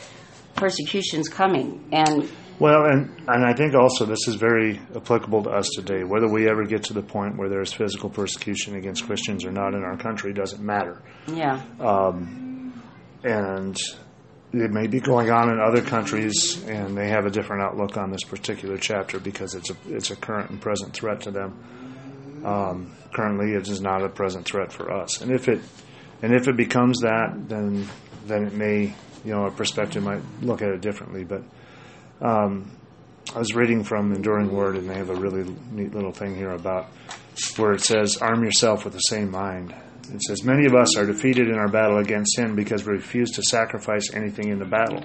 persecution's 0.55 1.29
coming, 1.29 1.87
and 1.91 2.29
Well, 2.61 2.85
and, 2.85 3.09
and 3.27 3.43
I 3.43 3.53
think 3.53 3.73
also 3.73 4.05
this 4.05 4.27
is 4.27 4.35
very 4.35 4.79
applicable 4.95 5.45
to 5.45 5.49
us 5.49 5.67
today. 5.75 6.03
Whether 6.03 6.29
we 6.29 6.47
ever 6.47 6.63
get 6.63 6.83
to 6.83 6.93
the 6.93 7.01
point 7.01 7.35
where 7.35 7.49
there's 7.49 7.73
physical 7.73 8.07
persecution 8.07 8.75
against 8.75 9.07
Christians 9.07 9.45
or 9.45 9.51
not 9.51 9.73
in 9.73 9.81
our 9.81 9.97
country 9.97 10.31
doesn't 10.31 10.61
matter. 10.61 11.01
yeah, 11.25 11.59
And 13.23 13.75
it 14.53 14.69
may 14.69 14.85
be 14.85 14.99
going 14.99 15.31
on 15.31 15.49
in 15.49 15.59
other 15.59 15.81
countries, 15.81 16.63
and 16.65 16.95
they 16.95 17.09
have 17.09 17.25
a 17.25 17.31
different 17.31 17.63
outlook 17.63 17.97
on 17.97 18.11
this 18.11 18.23
particular 18.25 18.77
chapter 18.77 19.19
because 19.19 19.55
it's 19.55 19.71
a 19.71 19.75
it's 19.87 20.11
a 20.11 20.15
current 20.15 20.51
and 20.51 20.61
present 20.61 20.93
threat 20.93 21.21
to 21.21 21.31
them. 21.31 22.43
Um, 22.45 22.95
currently, 23.11 23.53
it 23.53 23.67
is 23.69 23.81
not 23.81 24.03
a 24.03 24.09
present 24.09 24.45
threat 24.45 24.71
for 24.71 24.91
us, 24.91 25.21
and 25.21 25.31
if 25.31 25.47
it 25.47 25.61
and 26.21 26.31
if 26.31 26.47
it 26.47 26.57
becomes 26.57 26.99
that, 26.99 27.33
then 27.49 27.87
then 28.27 28.45
it 28.45 28.53
may 28.53 28.93
you 29.25 29.31
know 29.31 29.45
our 29.45 29.51
perspective 29.51 30.03
might 30.03 30.21
look 30.43 30.61
at 30.61 30.69
it 30.69 30.81
differently. 30.81 31.23
But 31.23 31.41
um, 32.21 32.71
I 33.35 33.39
was 33.39 33.55
reading 33.55 33.83
from 33.83 34.13
Enduring 34.13 34.51
Word, 34.51 34.75
and 34.75 34.89
they 34.89 34.95
have 34.95 35.09
a 35.09 35.15
really 35.15 35.55
neat 35.71 35.93
little 35.93 36.11
thing 36.11 36.35
here 36.35 36.51
about 36.51 36.87
where 37.57 37.71
it 37.73 37.81
says, 37.81 38.17
"Arm 38.17 38.43
yourself 38.43 38.83
with 38.83 38.93
the 38.93 38.99
same 38.99 39.31
mind." 39.31 39.73
It 40.13 40.21
says, 40.23 40.43
"Many 40.43 40.65
of 40.65 40.75
us 40.75 40.97
are 40.97 41.05
defeated 41.05 41.47
in 41.47 41.55
our 41.55 41.69
battle 41.69 41.99
against 41.99 42.35
sin 42.35 42.55
because 42.55 42.85
we 42.85 42.93
refuse 42.93 43.31
to 43.31 43.43
sacrifice 43.43 44.13
anything 44.13 44.49
in 44.49 44.59
the 44.59 44.65
battle. 44.65 45.03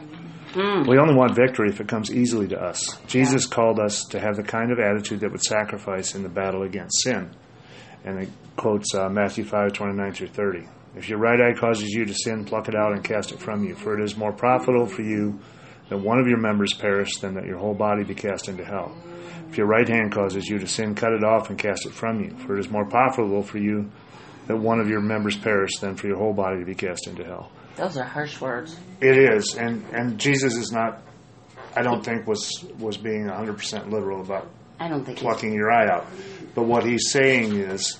We 0.89 0.99
only 0.99 1.15
want 1.15 1.37
victory 1.37 1.69
if 1.69 1.81
it 1.81 1.89
comes 1.89 2.11
easily 2.11 2.49
to 2.49 2.59
us. 2.59 2.99
Jesus 3.07 3.47
called 3.47 3.79
us 3.79 4.05
to 4.11 4.19
have 4.19 4.37
the 4.37 4.43
kind 4.43 4.73
of 4.73 4.79
attitude 4.79 5.21
that 5.21 5.31
would 5.31 5.43
sacrifice 5.43 6.15
in 6.15 6.23
the 6.23 6.29
battle 6.29 6.63
against 6.63 7.03
sin." 7.03 7.31
And 8.05 8.23
it 8.23 8.29
quotes 8.57 8.95
uh, 8.95 9.09
Matthew 9.09 9.45
five 9.45 9.73
twenty 9.73 9.95
nine 9.95 10.13
through 10.13 10.29
thirty. 10.29 10.67
If 10.97 11.09
your 11.11 11.19
right 11.19 11.41
eye 11.41 11.53
causes 11.53 11.91
you 11.91 12.07
to 12.07 12.15
sin, 12.15 12.45
pluck 12.45 12.69
it 12.69 12.75
out 12.75 12.93
and 12.93 13.05
cast 13.05 13.31
it 13.31 13.39
from 13.39 13.63
you, 13.65 13.75
for 13.75 13.99
it 13.99 14.03
is 14.03 14.17
more 14.17 14.33
profitable 14.33 14.87
for 14.87 15.03
you 15.03 15.39
that 15.89 15.99
one 15.99 16.19
of 16.19 16.27
your 16.27 16.39
members 16.39 16.73
perish 16.75 17.17
than 17.21 17.35
that 17.35 17.45
your 17.45 17.59
whole 17.59 17.75
body 17.75 18.05
be 18.05 18.15
cast 18.15 18.49
into 18.49 18.65
hell. 18.65 18.97
If 19.49 19.57
your 19.59 19.67
right 19.67 19.89
hand 19.89 20.13
causes 20.13 20.49
you 20.49 20.59
to 20.59 20.67
sin, 20.67 20.95
cut 20.95 21.13
it 21.13 21.23
off 21.23 21.51
and 21.51 21.59
cast 21.59 21.87
it 21.87 21.93
from 21.93 22.21
you, 22.23 22.31
for 22.39 22.57
it 22.57 22.61
is 22.61 22.69
more 22.71 22.85
profitable 22.85 23.43
for 23.43 23.59
you 23.59 23.91
that 24.49 24.57
one 24.57 24.81
of 24.81 24.89
your 24.89 25.01
members 25.01 25.37
perish 25.37 25.79
than 25.81 25.97
for 25.97 26.07
your 26.07 26.17
whole 26.19 26.33
body 26.33 26.61
to 26.61 26.65
be 26.65 26.75
cast 26.75 27.07
into 27.07 27.25
hell. 27.25 27.51
those 27.77 27.97
are 27.97 28.05
harsh 28.05 28.41
words. 28.41 28.77
It 29.01 29.17
is, 29.17 29.55
and 29.57 29.85
and 29.93 30.19
Jesus 30.19 30.55
is 30.57 30.73
not. 30.73 31.03
I 31.77 31.83
don't 31.83 32.05
think 32.05 32.27
was 32.27 32.65
was 32.79 32.97
being 32.97 33.27
100 33.27 33.57
percent 33.57 33.91
literal 33.91 34.21
about 34.21 34.49
I 34.81 34.89
don't 34.89 35.05
think 35.05 35.19
plucking 35.19 35.53
your 35.53 35.71
eye 35.71 35.89
out. 35.89 36.07
But 36.55 36.65
what 36.65 36.85
he's 36.85 37.11
saying 37.11 37.55
is, 37.55 37.99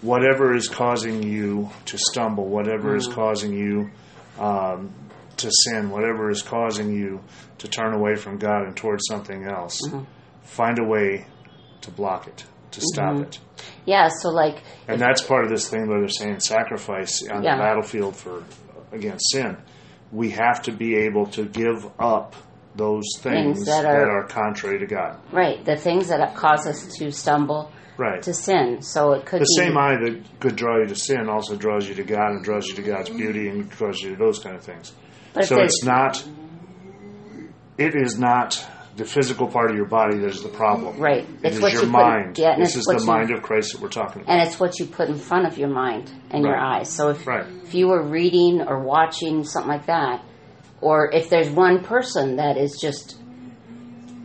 whatever 0.00 0.54
is 0.54 0.68
causing 0.68 1.22
you 1.22 1.70
to 1.86 1.98
stumble, 1.98 2.46
whatever 2.46 2.96
is 2.96 3.06
causing 3.06 3.52
you 3.52 3.90
um, 4.38 4.94
to 5.38 5.50
sin, 5.50 5.90
whatever 5.90 6.30
is 6.30 6.42
causing 6.42 6.92
you 6.92 7.20
to 7.58 7.68
turn 7.68 7.94
away 7.94 8.14
from 8.14 8.38
God 8.38 8.64
and 8.66 8.76
towards 8.76 9.04
something 9.08 9.44
else, 9.44 9.80
mm-hmm. 9.86 10.04
find 10.42 10.78
a 10.78 10.84
way 10.84 11.26
to 11.82 11.90
block 11.90 12.26
it, 12.26 12.44
to 12.72 12.80
stop 12.80 13.14
mm-hmm. 13.14 13.22
it. 13.24 13.38
Yeah, 13.86 14.08
so 14.08 14.28
like 14.30 14.62
And 14.86 15.00
that's 15.00 15.22
part 15.22 15.44
of 15.44 15.50
this 15.50 15.68
thing 15.68 15.88
where 15.88 16.00
they're 16.00 16.08
saying 16.08 16.40
sacrifice 16.40 17.22
on 17.28 17.42
Yeah. 17.42 17.56
the 17.56 17.62
battlefield 17.62 18.16
for 18.16 18.44
against 18.92 19.30
sin. 19.32 19.56
We 20.12 20.30
have 20.30 20.62
to 20.62 20.72
be 20.72 20.96
able 20.96 21.26
to 21.26 21.44
give 21.44 21.86
up 21.98 22.34
those 22.74 23.04
things, 23.18 23.58
Things 23.58 23.66
that 23.66 23.82
that, 23.82 23.94
are- 23.94 24.20
are, 24.20 24.24
contrary 24.26 24.78
to 24.78 24.86
God. 24.86 25.18
right, 25.32 25.64
the 25.64 25.76
things 25.76 26.08
that 26.08 26.34
cause 26.36 26.66
us 26.66 26.86
to 26.98 27.10
stumble 27.10 27.72
Right. 27.96 28.22
to 28.22 28.32
sin. 28.32 28.80
So 28.80 29.12
it 29.12 29.26
could 29.26 29.40
the 29.40 29.54
be 29.56 29.64
same 29.64 29.76
eye 29.76 29.96
that 29.96 30.22
could 30.38 30.54
draw 30.54 30.78
you 30.78 30.86
to 30.86 30.94
sin 30.94 31.28
also 31.28 31.56
draws 31.56 31.88
you 31.88 31.96
to 31.96 32.04
God 32.04 32.30
and 32.30 32.44
draws 32.44 32.68
you 32.68 32.74
to 32.76 32.82
God's 32.82 33.10
beauty 33.10 33.48
and 33.48 33.68
draws 33.68 34.00
you 34.00 34.10
to 34.10 34.16
those 34.16 34.38
kind 34.38 34.54
of 34.54 34.62
things. 34.62 34.92
But 35.38 35.46
so 35.46 35.60
it's 35.62 35.84
not. 35.84 36.22
It 37.78 37.94
is 37.94 38.18
not 38.18 38.64
the 38.96 39.04
physical 39.04 39.46
part 39.46 39.70
of 39.70 39.76
your 39.76 39.86
body 39.86 40.18
that 40.18 40.26
is 40.30 40.42
the 40.42 40.48
problem. 40.48 40.98
Right. 40.98 41.22
It 41.22 41.28
It's 41.44 41.56
is 41.56 41.62
what 41.62 41.72
your 41.72 41.82
you 41.82 41.88
put- 41.92 42.00
mind. 42.00 42.38
yeah, 42.38 42.56
this 42.58 42.74
is 42.74 42.84
the 42.84 42.98
you- 42.98 43.06
mind 43.06 43.30
of 43.30 43.42
Christ 43.42 43.72
that 43.74 43.80
we're 43.80 43.88
talking 43.88 44.22
about. 44.22 44.32
and 44.32 44.42
it's 44.48 44.58
what 44.58 44.80
you 44.80 44.86
put 44.86 45.08
in 45.08 45.14
front 45.14 45.46
of 45.46 45.56
your 45.56 45.68
mind 45.68 46.10
and 46.32 46.44
your 46.44 46.56
eyes. 46.56 46.88
So 46.90 47.10
if 47.10 47.24
Right. 47.26 47.46
if 47.62 47.74
you 47.74 47.86
were 47.88 48.02
reading 48.02 48.60
or 48.66 48.82
watching 48.82 49.44
something 49.44 49.70
like 49.70 49.86
that, 49.86 50.22
or 50.80 51.08
if 51.12 51.30
there's 51.30 51.48
one 51.50 51.84
person 51.84 52.36
that 52.36 52.56
is 52.56 52.80
just 52.80 53.16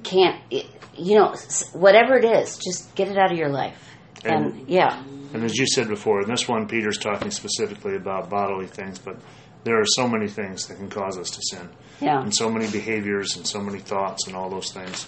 can't, 0.03 0.39
you 0.49 1.15
know, 1.19 1.33
whatever 1.73 2.17
it 2.17 2.25
is, 2.25 2.57
just 2.57 2.93
get 2.95 3.07
it 3.07 3.17
out 3.17 3.31
of 3.31 3.37
your 3.37 3.49
life. 3.49 3.95
And, 4.25 4.45
And- 4.45 4.69
yeah, 4.69 5.03
And 5.33 5.43
as 5.43 5.55
you 5.57 5.65
said 5.67 5.87
before, 5.89 6.21
in 6.21 6.29
this 6.29 6.47
one, 6.47 6.67
Peter's 6.67 6.97
talking 6.97 7.29
specifically 7.31 7.95
about 7.95 8.29
bodily 8.29 8.67
things, 8.67 8.97
but 8.99 9.17
there 9.63 9.79
are 9.79 9.85
so 9.85 10.07
many 10.07 10.27
things 10.27 10.67
that 10.67 10.77
can 10.77 10.89
cause 10.89 11.17
us 11.17 11.29
to 11.31 11.41
sin, 11.51 11.69
Yeah. 12.01 12.21
and 12.21 12.33
so 12.35 12.49
many 12.49 12.69
behaviors, 12.69 13.37
and 13.37 13.47
so 13.47 13.59
many 13.59 13.79
thoughts, 13.79 14.27
and 14.27 14.35
all 14.35 14.49
those 14.49 14.71
things. 14.71 15.07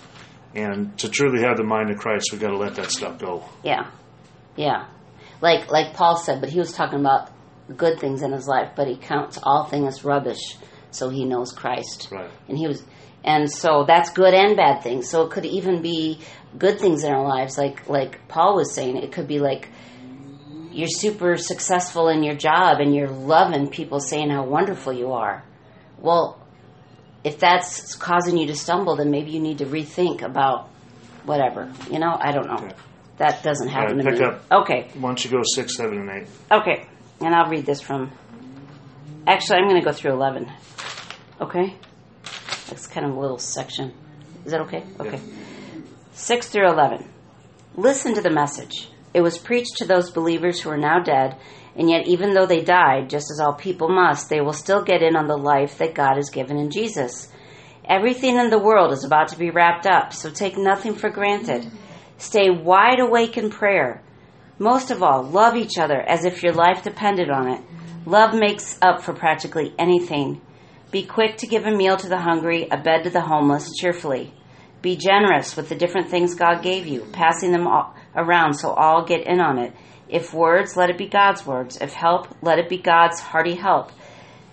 And 0.53 0.97
to 0.99 1.09
truly 1.09 1.41
have 1.41 1.57
the 1.57 1.63
mind 1.63 1.89
of 1.91 1.97
Christ, 1.97 2.29
we've 2.31 2.39
got 2.41 2.51
to 2.51 2.57
let 2.57 2.75
that 2.75 2.89
stuff 2.91 3.19
go. 3.19 3.43
Yeah. 3.63 3.89
Yeah. 4.55 4.85
Like 5.41 5.69
like 5.69 5.93
Paul 5.93 6.15
said, 6.17 6.39
but 6.39 6.49
he 6.49 6.59
was 6.59 6.71
talking 6.71 6.99
about 6.99 7.29
good 7.75 7.99
things 7.99 8.21
in 8.21 8.31
his 8.31 8.47
life, 8.47 8.69
but 8.75 8.87
he 8.87 8.95
counts 8.95 9.37
all 9.43 9.65
things 9.65 9.87
as 9.97 10.05
rubbish 10.05 10.55
so 10.91 11.09
he 11.09 11.25
knows 11.25 11.51
Christ. 11.51 12.07
Right. 12.11 12.29
And 12.47 12.57
he 12.57 12.67
was 12.67 12.81
and 13.25 13.51
so 13.51 13.83
that's 13.85 14.11
good 14.11 14.33
and 14.33 14.55
bad 14.55 14.81
things. 14.81 15.09
So 15.09 15.23
it 15.23 15.31
could 15.31 15.45
even 15.45 15.81
be 15.81 16.19
good 16.57 16.79
things 16.79 17.03
in 17.03 17.11
our 17.11 17.27
lives 17.27 17.57
like 17.57 17.89
like 17.89 18.25
Paul 18.29 18.55
was 18.55 18.73
saying. 18.73 18.95
It 18.95 19.11
could 19.11 19.27
be 19.27 19.39
like 19.39 19.67
you're 20.75 20.87
super 20.89 21.37
successful 21.37 22.09
in 22.09 22.23
your 22.23 22.35
job 22.35 22.79
and 22.79 22.93
you're 22.93 23.09
loving 23.09 23.69
people 23.69 23.99
saying 23.99 24.29
how 24.29 24.43
wonderful 24.45 24.91
you 24.93 25.13
are. 25.13 25.43
Well, 25.99 26.41
if 27.23 27.39
that's 27.39 27.95
causing 27.95 28.37
you 28.37 28.47
to 28.47 28.55
stumble, 28.55 28.95
then 28.97 29.09
maybe 29.09 29.31
you 29.31 29.39
need 29.39 29.59
to 29.59 29.65
rethink 29.65 30.21
about 30.21 30.69
whatever. 31.23 31.71
You 31.89 31.99
know, 31.99 32.15
I 32.19 32.31
don't 32.31 32.47
know. 32.47 32.65
Okay. 32.67 32.75
That 33.17 33.41
doesn't 33.43 33.69
happen 33.69 33.97
right, 33.97 34.03
to 34.05 34.11
pick 34.11 34.19
me. 34.19 34.25
up. 34.25 34.51
Okay, 34.63 34.89
Why 34.95 35.09
don't 35.09 35.23
you 35.23 35.31
go 35.31 35.41
six, 35.43 35.77
seven, 35.77 35.99
and 35.99 36.09
eight? 36.09 36.27
okay, 36.51 36.85
and 37.21 37.33
I'll 37.33 37.49
read 37.49 37.65
this 37.65 37.79
from. 37.79 38.11
Actually, 39.25 39.59
I'm 39.59 39.69
going 39.69 39.79
to 39.81 39.85
go 39.85 39.93
through 39.93 40.11
eleven. 40.11 40.51
Okay, 41.39 41.75
that's 42.67 42.87
kind 42.87 43.05
of 43.05 43.15
a 43.15 43.19
little 43.19 43.37
section. 43.37 43.93
Is 44.43 44.51
that 44.51 44.61
okay? 44.61 44.83
Okay, 44.99 45.21
six 46.11 46.49
through 46.49 46.67
eleven. 46.69 47.09
Listen 47.77 48.13
to 48.15 48.21
the 48.21 48.29
message. 48.29 48.89
It 49.15 49.23
was 49.23 49.37
preached 49.37 49.77
to 49.77 49.85
those 49.85 50.11
believers 50.11 50.59
who 50.59 50.69
are 50.71 50.77
now 50.77 50.99
dead, 50.99 51.37
and 51.77 51.89
yet, 51.89 52.05
even 52.05 52.33
though 52.33 52.45
they 52.45 52.61
died, 52.61 53.09
just 53.09 53.31
as 53.31 53.39
all 53.39 53.53
people 53.53 53.87
must, 53.87 54.27
they 54.27 54.41
will 54.41 54.51
still 54.51 54.83
get 54.83 55.01
in 55.01 55.15
on 55.15 55.27
the 55.27 55.37
life 55.37 55.77
that 55.77 55.95
God 55.95 56.17
has 56.17 56.29
given 56.29 56.57
in 56.57 56.69
Jesus. 56.69 57.29
Everything 57.87 58.35
in 58.35 58.49
the 58.49 58.59
world 58.59 58.91
is 58.91 59.05
about 59.05 59.29
to 59.29 59.39
be 59.39 59.51
wrapped 59.51 59.87
up, 59.87 60.11
so 60.11 60.29
take 60.29 60.57
nothing 60.57 60.95
for 60.95 61.09
granted. 61.09 61.65
Stay 62.17 62.49
wide 62.49 62.99
awake 62.99 63.37
in 63.37 63.49
prayer. 63.49 64.03
Most 64.59 64.91
of 64.91 65.01
all, 65.01 65.23
love 65.23 65.55
each 65.55 65.77
other 65.79 66.01
as 66.01 66.25
if 66.25 66.43
your 66.43 66.53
life 66.53 66.83
depended 66.83 67.29
on 67.29 67.47
it. 67.47 67.61
Love 68.05 68.33
makes 68.33 68.77
up 68.81 69.01
for 69.01 69.13
practically 69.13 69.73
anything. 69.79 70.41
Be 70.91 71.03
quick 71.03 71.37
to 71.37 71.47
give 71.47 71.63
a 71.63 71.71
meal 71.71 71.95
to 71.95 72.09
the 72.09 72.19
hungry, 72.19 72.67
a 72.69 72.75
bed 72.75 73.05
to 73.05 73.09
the 73.09 73.21
homeless, 73.21 73.71
cheerfully. 73.79 74.33
Be 74.81 74.97
generous 74.97 75.55
with 75.55 75.69
the 75.69 75.75
different 75.75 76.09
things 76.09 76.35
God 76.35 76.61
gave 76.61 76.85
you, 76.85 77.07
passing 77.13 77.53
them 77.53 77.65
all 77.65 77.95
around 78.15 78.53
so 78.53 78.69
all 78.71 79.05
get 79.05 79.27
in 79.27 79.39
on 79.39 79.59
it. 79.59 79.73
If 80.07 80.33
words, 80.33 80.77
let 80.77 80.89
it 80.89 80.97
be 80.97 81.07
God's 81.07 81.45
words. 81.45 81.77
If 81.81 81.93
help, 81.93 82.27
let 82.41 82.59
it 82.59 82.69
be 82.69 82.77
God's 82.77 83.19
hearty 83.19 83.55
help. 83.55 83.91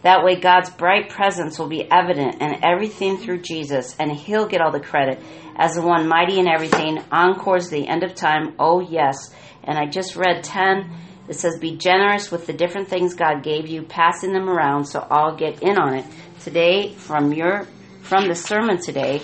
That 0.02 0.24
way, 0.24 0.34
God's 0.34 0.70
bright 0.70 1.10
presence 1.10 1.58
will 1.58 1.68
be 1.68 1.88
evident 1.90 2.42
in 2.42 2.64
everything 2.64 3.18
through 3.18 3.42
Jesus, 3.42 3.94
and 3.98 4.10
He'll 4.10 4.46
get 4.46 4.60
all 4.60 4.72
the 4.72 4.80
credit 4.80 5.20
as 5.56 5.74
the 5.74 5.82
one 5.82 6.08
mighty 6.08 6.40
in 6.40 6.48
everything, 6.48 6.98
encores 7.12 7.68
the 7.68 7.86
end 7.86 8.02
of 8.02 8.14
time. 8.14 8.54
Oh, 8.58 8.80
yes. 8.80 9.32
And 9.62 9.78
I 9.78 9.86
just 9.86 10.16
read 10.16 10.42
10. 10.42 10.90
It 11.28 11.34
says, 11.34 11.58
Be 11.60 11.76
generous 11.76 12.32
with 12.32 12.46
the 12.46 12.52
different 12.52 12.88
things 12.88 13.14
God 13.14 13.44
gave 13.44 13.68
you, 13.68 13.82
passing 13.82 14.32
them 14.32 14.48
around 14.48 14.86
so 14.86 15.06
all 15.08 15.36
get 15.36 15.62
in 15.62 15.78
on 15.78 15.94
it. 15.94 16.04
Today, 16.40 16.94
from 16.94 17.32
your 17.32 17.68
from 18.00 18.26
the 18.26 18.34
sermon 18.34 18.82
today, 18.82 19.22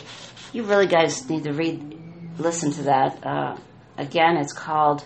you 0.52 0.62
really 0.62 0.87
guys 0.87 1.28
need 1.28 1.42
to 1.45 1.52
read, 1.52 1.99
listen 2.38 2.71
to 2.71 2.83
that. 2.85 3.26
Uh, 3.26 3.57
again, 3.99 4.37
it's 4.38 4.52
called 4.52 5.05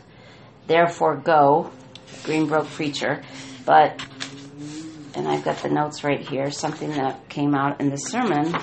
Therefore 0.67 1.17
Go, 1.17 1.71
Greenbrook 2.23 2.67
Preacher. 2.67 3.23
But 3.67 4.01
and 5.15 5.29
I've 5.29 5.45
got 5.45 5.59
the 5.59 5.69
notes 5.69 6.05
right 6.05 6.21
here, 6.27 6.51
something 6.51 6.91
that 6.91 7.29
came 7.29 7.55
out 7.55 7.81
in 7.81 7.91
the 7.91 7.97
sermon. 7.97 8.55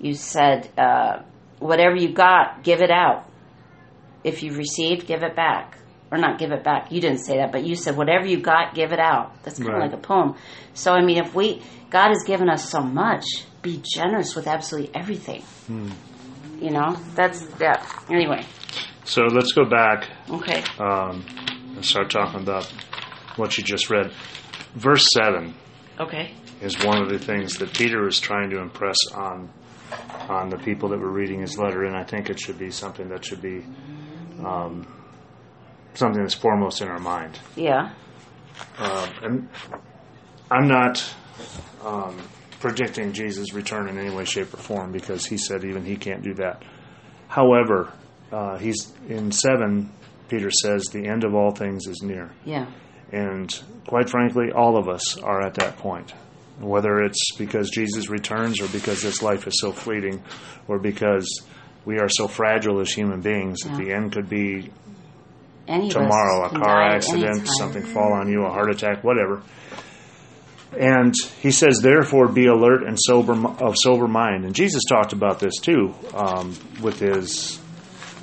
You 0.00 0.14
said, 0.14 0.70
uh, 0.78 1.22
whatever 1.58 1.96
you 1.96 2.12
got, 2.12 2.62
give 2.62 2.80
it 2.80 2.90
out. 2.90 3.26
If 4.22 4.42
you've 4.42 4.56
received, 4.56 5.06
give 5.06 5.22
it 5.22 5.34
back. 5.34 5.78
Or 6.12 6.18
not 6.18 6.38
give 6.38 6.50
it 6.52 6.64
back. 6.64 6.90
You 6.90 7.00
didn't 7.00 7.18
say 7.18 7.36
that, 7.38 7.52
but 7.52 7.64
you 7.64 7.76
said, 7.76 7.96
whatever 7.96 8.26
you 8.26 8.40
got, 8.40 8.74
give 8.74 8.92
it 8.92 8.98
out. 8.98 9.42
That's 9.44 9.58
kind 9.58 9.70
Right. 9.70 9.84
of 9.86 9.92
like 9.92 9.98
a 10.00 10.02
poem. 10.02 10.34
So, 10.74 10.92
I 10.92 11.02
mean, 11.04 11.18
if 11.18 11.34
we, 11.34 11.62
God 11.90 12.08
has 12.08 12.24
given 12.26 12.48
us 12.48 12.68
so 12.68 12.80
much, 12.80 13.24
be 13.62 13.80
generous 13.94 14.34
with 14.34 14.46
absolutely 14.46 14.90
everything. 14.94 15.42
You 15.68 16.70
know, 16.70 16.96
that's 17.14 17.44
that. 17.58 18.04
Anyway, 18.10 18.44
So 19.10 19.22
let's 19.22 19.50
go 19.50 19.64
back 19.64 20.08
okay. 20.30 20.62
um, 20.78 21.26
and 21.74 21.84
start 21.84 22.10
talking 22.10 22.42
about 22.42 22.64
what 23.34 23.58
you 23.58 23.64
just 23.64 23.90
read. 23.90 24.12
Verse 24.76 25.04
7 25.12 25.52
Okay. 25.98 26.32
is 26.60 26.78
one 26.84 27.02
of 27.02 27.08
the 27.08 27.18
things 27.18 27.58
that 27.58 27.74
Peter 27.74 28.06
is 28.06 28.20
trying 28.20 28.50
to 28.50 28.60
impress 28.60 28.96
on 29.12 29.50
on 30.28 30.48
the 30.48 30.58
people 30.58 30.90
that 30.90 31.00
were 31.00 31.10
reading 31.10 31.40
his 31.40 31.58
letter, 31.58 31.82
and 31.82 31.96
I 31.96 32.04
think 32.04 32.30
it 32.30 32.38
should 32.38 32.56
be 32.56 32.70
something 32.70 33.08
that 33.08 33.24
should 33.24 33.42
be 33.42 33.64
um, 34.44 34.86
something 35.94 36.22
that's 36.22 36.34
foremost 36.34 36.80
in 36.80 36.86
our 36.86 37.00
mind. 37.00 37.36
Yeah. 37.56 37.90
Um, 38.78 39.08
and 39.24 39.48
I'm 40.52 40.68
not 40.68 41.04
um, 41.84 42.16
predicting 42.60 43.12
Jesus' 43.12 43.52
return 43.54 43.88
in 43.88 43.98
any 43.98 44.14
way, 44.14 44.24
shape, 44.24 44.54
or 44.54 44.58
form 44.58 44.92
because 44.92 45.26
he 45.26 45.36
said 45.36 45.64
even 45.64 45.84
he 45.84 45.96
can't 45.96 46.22
do 46.22 46.34
that. 46.34 46.62
However, 47.26 47.92
uh, 48.32 48.58
he's 48.58 48.92
in 49.08 49.32
seven. 49.32 49.90
Peter 50.28 50.50
says 50.50 50.84
the 50.84 51.06
end 51.06 51.24
of 51.24 51.34
all 51.34 51.50
things 51.50 51.86
is 51.86 52.02
near. 52.02 52.30
Yeah. 52.44 52.66
And 53.12 53.52
quite 53.86 54.08
frankly, 54.08 54.52
all 54.54 54.76
of 54.78 54.88
us 54.88 55.18
are 55.18 55.42
at 55.42 55.54
that 55.54 55.78
point. 55.78 56.14
Whether 56.60 57.00
it's 57.00 57.36
because 57.36 57.70
Jesus 57.70 58.08
returns 58.08 58.60
or 58.60 58.68
because 58.68 59.02
this 59.02 59.22
life 59.22 59.46
is 59.46 59.58
so 59.60 59.72
fleeting 59.72 60.22
or 60.68 60.78
because 60.78 61.26
we 61.84 61.98
are 61.98 62.08
so 62.08 62.28
fragile 62.28 62.80
as 62.80 62.92
human 62.92 63.20
beings 63.22 63.60
that 63.60 63.76
the 63.76 63.92
end 63.92 64.12
could 64.12 64.28
be 64.28 64.70
Any 65.66 65.88
tomorrow, 65.88 66.44
a 66.46 66.50
car 66.50 66.82
accident, 66.82 67.48
something 67.58 67.82
fall 67.82 68.12
on 68.12 68.28
you, 68.30 68.44
a 68.44 68.50
heart 68.50 68.70
attack, 68.70 69.02
whatever. 69.02 69.42
And 70.78 71.14
he 71.40 71.50
says, 71.50 71.80
therefore, 71.80 72.28
be 72.28 72.46
alert 72.46 72.84
and 72.84 72.96
sober 73.00 73.32
of 73.32 73.76
sober 73.76 74.06
mind. 74.06 74.44
And 74.44 74.54
Jesus 74.54 74.82
talked 74.88 75.12
about 75.12 75.40
this 75.40 75.56
too 75.56 75.94
um, 76.14 76.54
with 76.80 77.00
his 77.00 77.59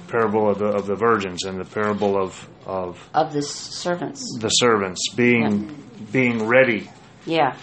parable 0.08 0.50
of 0.50 0.60
the, 0.60 0.66
of 0.66 0.86
the 0.88 0.96
virgins 0.96 1.44
and 1.46 1.60
the 1.60 1.66
parable 1.66 2.18
of, 2.22 2.48
of 2.66 3.10
of 3.14 3.34
the 3.34 3.42
servants. 3.42 4.22
the 4.40 4.50
servants 4.50 5.02
being 5.16 5.76
being 6.12 6.46
ready 6.48 6.90
Yeah. 7.26 7.56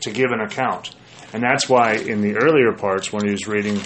to 0.00 0.10
give 0.10 0.30
an 0.32 0.40
account. 0.40 0.94
And 1.32 1.42
that's 1.42 1.68
why 1.68 1.94
in 1.94 2.20
the 2.20 2.36
earlier 2.36 2.72
parts, 2.72 3.12
when 3.12 3.24
he 3.24 3.30
was 3.30 3.46
reading, 3.46 3.78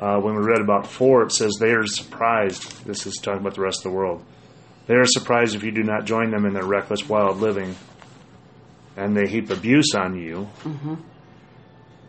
uh, 0.00 0.18
when 0.20 0.34
we 0.34 0.42
read 0.42 0.60
about 0.60 0.86
four, 0.86 1.22
it 1.24 1.32
says 1.32 1.52
they 1.60 1.72
are 1.72 1.86
surprised. 1.86 2.84
This 2.86 3.06
is 3.06 3.14
talking 3.16 3.40
about 3.40 3.54
the 3.54 3.62
rest 3.62 3.78
of 3.84 3.90
the 3.92 3.96
world. 3.96 4.24
They 4.86 4.94
are 4.94 5.04
surprised 5.04 5.54
if 5.56 5.62
you 5.62 5.72
do 5.72 5.82
not 5.82 6.04
join 6.06 6.30
them 6.30 6.46
in 6.46 6.54
their 6.54 6.64
reckless, 6.64 7.08
wild 7.08 7.38
living, 7.38 7.74
and 8.96 9.16
they 9.16 9.26
heap 9.26 9.50
abuse 9.50 9.94
on 9.94 10.16
you. 10.18 10.48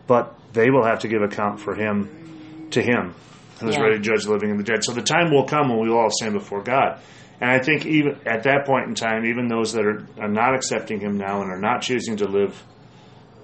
But 0.06 0.34
they 0.52 0.70
will 0.70 0.84
have 0.84 1.00
to 1.00 1.08
give 1.08 1.22
account 1.22 1.60
for 1.60 1.74
him 1.74 2.68
to 2.70 2.80
him, 2.80 3.14
is 3.62 3.74
Yeah. 3.76 3.82
ready 3.82 3.96
to 3.96 4.00
judge 4.02 4.24
the 4.24 4.32
living 4.32 4.50
and 4.50 4.58
the 4.58 4.64
dead. 4.64 4.84
So 4.84 4.92
the 4.92 5.02
time 5.02 5.30
will 5.32 5.44
come 5.44 5.68
when 5.68 5.80
we 5.80 5.88
will 5.88 5.98
all 5.98 6.10
stand 6.10 6.34
before 6.34 6.62
God. 6.62 7.00
And 7.40 7.50
I 7.50 7.58
think 7.60 7.86
even 7.86 8.16
at 8.26 8.42
that 8.44 8.66
point 8.66 8.88
in 8.88 8.94
time, 8.94 9.24
even 9.24 9.48
those 9.48 9.72
that 9.74 9.84
are, 9.86 10.06
are 10.20 10.28
not 10.28 10.54
accepting 10.54 11.00
Him 11.00 11.16
now 11.18 11.40
and 11.42 11.50
are 11.50 11.60
not 11.60 11.82
choosing 11.82 12.16
to 12.18 12.26
live 12.28 12.62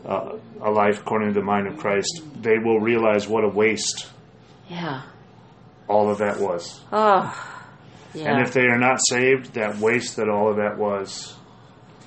uh, 0.04 0.36
a 0.60 0.70
life 0.70 1.00
according 1.00 1.28
to 1.32 1.34
the 1.40 1.44
mind 1.44 1.66
of 1.66 1.78
Christ, 1.78 2.22
they 2.40 2.58
will 2.58 2.78
realize 2.80 3.26
what 3.28 3.44
a 3.44 3.48
waste 3.48 4.10
Yeah. 4.68 5.02
all 5.88 6.10
of 6.10 6.18
that 6.18 6.40
was. 6.40 6.80
Oh. 6.92 7.32
Yeah. 8.14 8.32
And 8.32 8.46
if 8.46 8.52
they 8.52 8.62
are 8.66 8.78
not 8.78 8.98
saved, 9.08 9.54
that 9.54 9.78
waste 9.78 10.16
that 10.16 10.28
all 10.28 10.48
of 10.50 10.56
that 10.56 10.76
was 10.78 11.34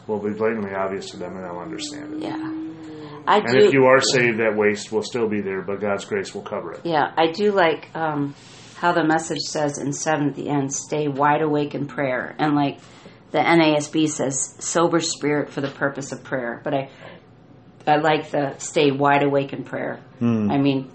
will 0.07 0.19
be 0.19 0.29
blatantly 0.31 0.73
obvious 0.73 1.09
to 1.11 1.17
them 1.17 1.35
and 1.35 1.43
they'll 1.43 1.59
understand 1.59 2.13
it. 2.15 2.19
yeah. 2.21 2.53
I 3.27 3.37
And 3.39 3.47
do. 3.59 3.65
if 3.67 3.73
you 3.73 3.85
are 3.85 3.99
saved, 4.01 4.39
that 4.39 4.55
waste 4.55 4.91
will 4.91 5.03
still 5.03 5.27
be 5.27 5.41
there, 5.41 5.61
but 5.61 5.81
God's 5.81 6.05
grace 6.05 6.33
will 6.33 6.43
cover 6.43 6.71
it. 6.73 6.81
yeah, 6.85 7.11
I 7.17 7.31
do 7.31 7.51
like 7.51 7.89
um, 7.95 8.33
how 8.77 8.93
the 8.93 9.03
message 9.03 9.41
says 9.41 9.77
in 9.79 9.91
seven 9.93 10.29
at 10.29 10.35
the 10.35 10.49
end, 10.49 10.73
"Stay 10.73 11.07
wide 11.07 11.41
awake 11.41 11.75
in 11.75 11.87
prayer," 11.87 12.35
and 12.39 12.55
like 12.55 12.79
the 13.31 13.39
NASB 13.39 14.07
says, 14.09 14.55
"Sober 14.59 14.99
spirit 15.01 15.49
for 15.49 15.59
the 15.61 15.67
purpose 15.69 16.11
of 16.13 16.23
prayer." 16.23 16.61
But 16.63 16.73
I, 16.73 16.89
I 17.85 17.97
like 17.97 18.31
the 18.31 18.55
"Stay 18.59 18.91
wide 18.91 19.23
awake 19.23 19.51
in 19.51 19.63
prayer." 19.65 19.99
I 20.21 20.57
mean, 20.57 20.89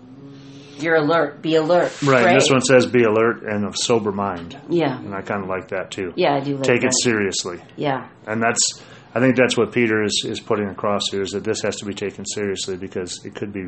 you're 0.78 0.96
alert. 0.96 1.42
Be 1.42 1.56
alert. 1.56 1.92
Hmm. 2.00 2.08
Right. 2.08 2.22
Pray. 2.24 2.34
This 2.34 2.50
one 2.50 2.60
says, 2.62 2.86
be 2.86 3.04
alert 3.04 3.42
and 3.44 3.64
of 3.66 3.76
sober 3.76 4.10
mind. 4.10 4.58
Yeah. 4.68 4.98
And 4.98 5.14
I 5.14 5.20
kind 5.20 5.42
of 5.44 5.48
like 5.48 5.68
that 5.68 5.90
too. 5.92 6.12
Yeah, 6.16 6.34
I 6.34 6.40
do 6.40 6.54
like 6.56 6.64
Take 6.64 6.80
that. 6.80 6.88
it 6.88 6.94
seriously. 7.04 7.60
Yeah. 7.76 8.08
And 8.26 8.42
that's, 8.42 8.82
I 9.14 9.20
think 9.20 9.36
that's 9.36 9.56
what 9.56 9.72
Peter 9.72 10.02
is, 10.02 10.24
is 10.26 10.40
putting 10.40 10.68
across 10.68 11.02
here 11.10 11.22
is 11.22 11.30
that 11.30 11.44
this 11.44 11.60
has 11.62 11.76
to 11.76 11.84
be 11.84 11.94
taken 11.94 12.24
seriously 12.24 12.76
because 12.76 13.24
it 13.24 13.34
could 13.34 13.52
be 13.52 13.66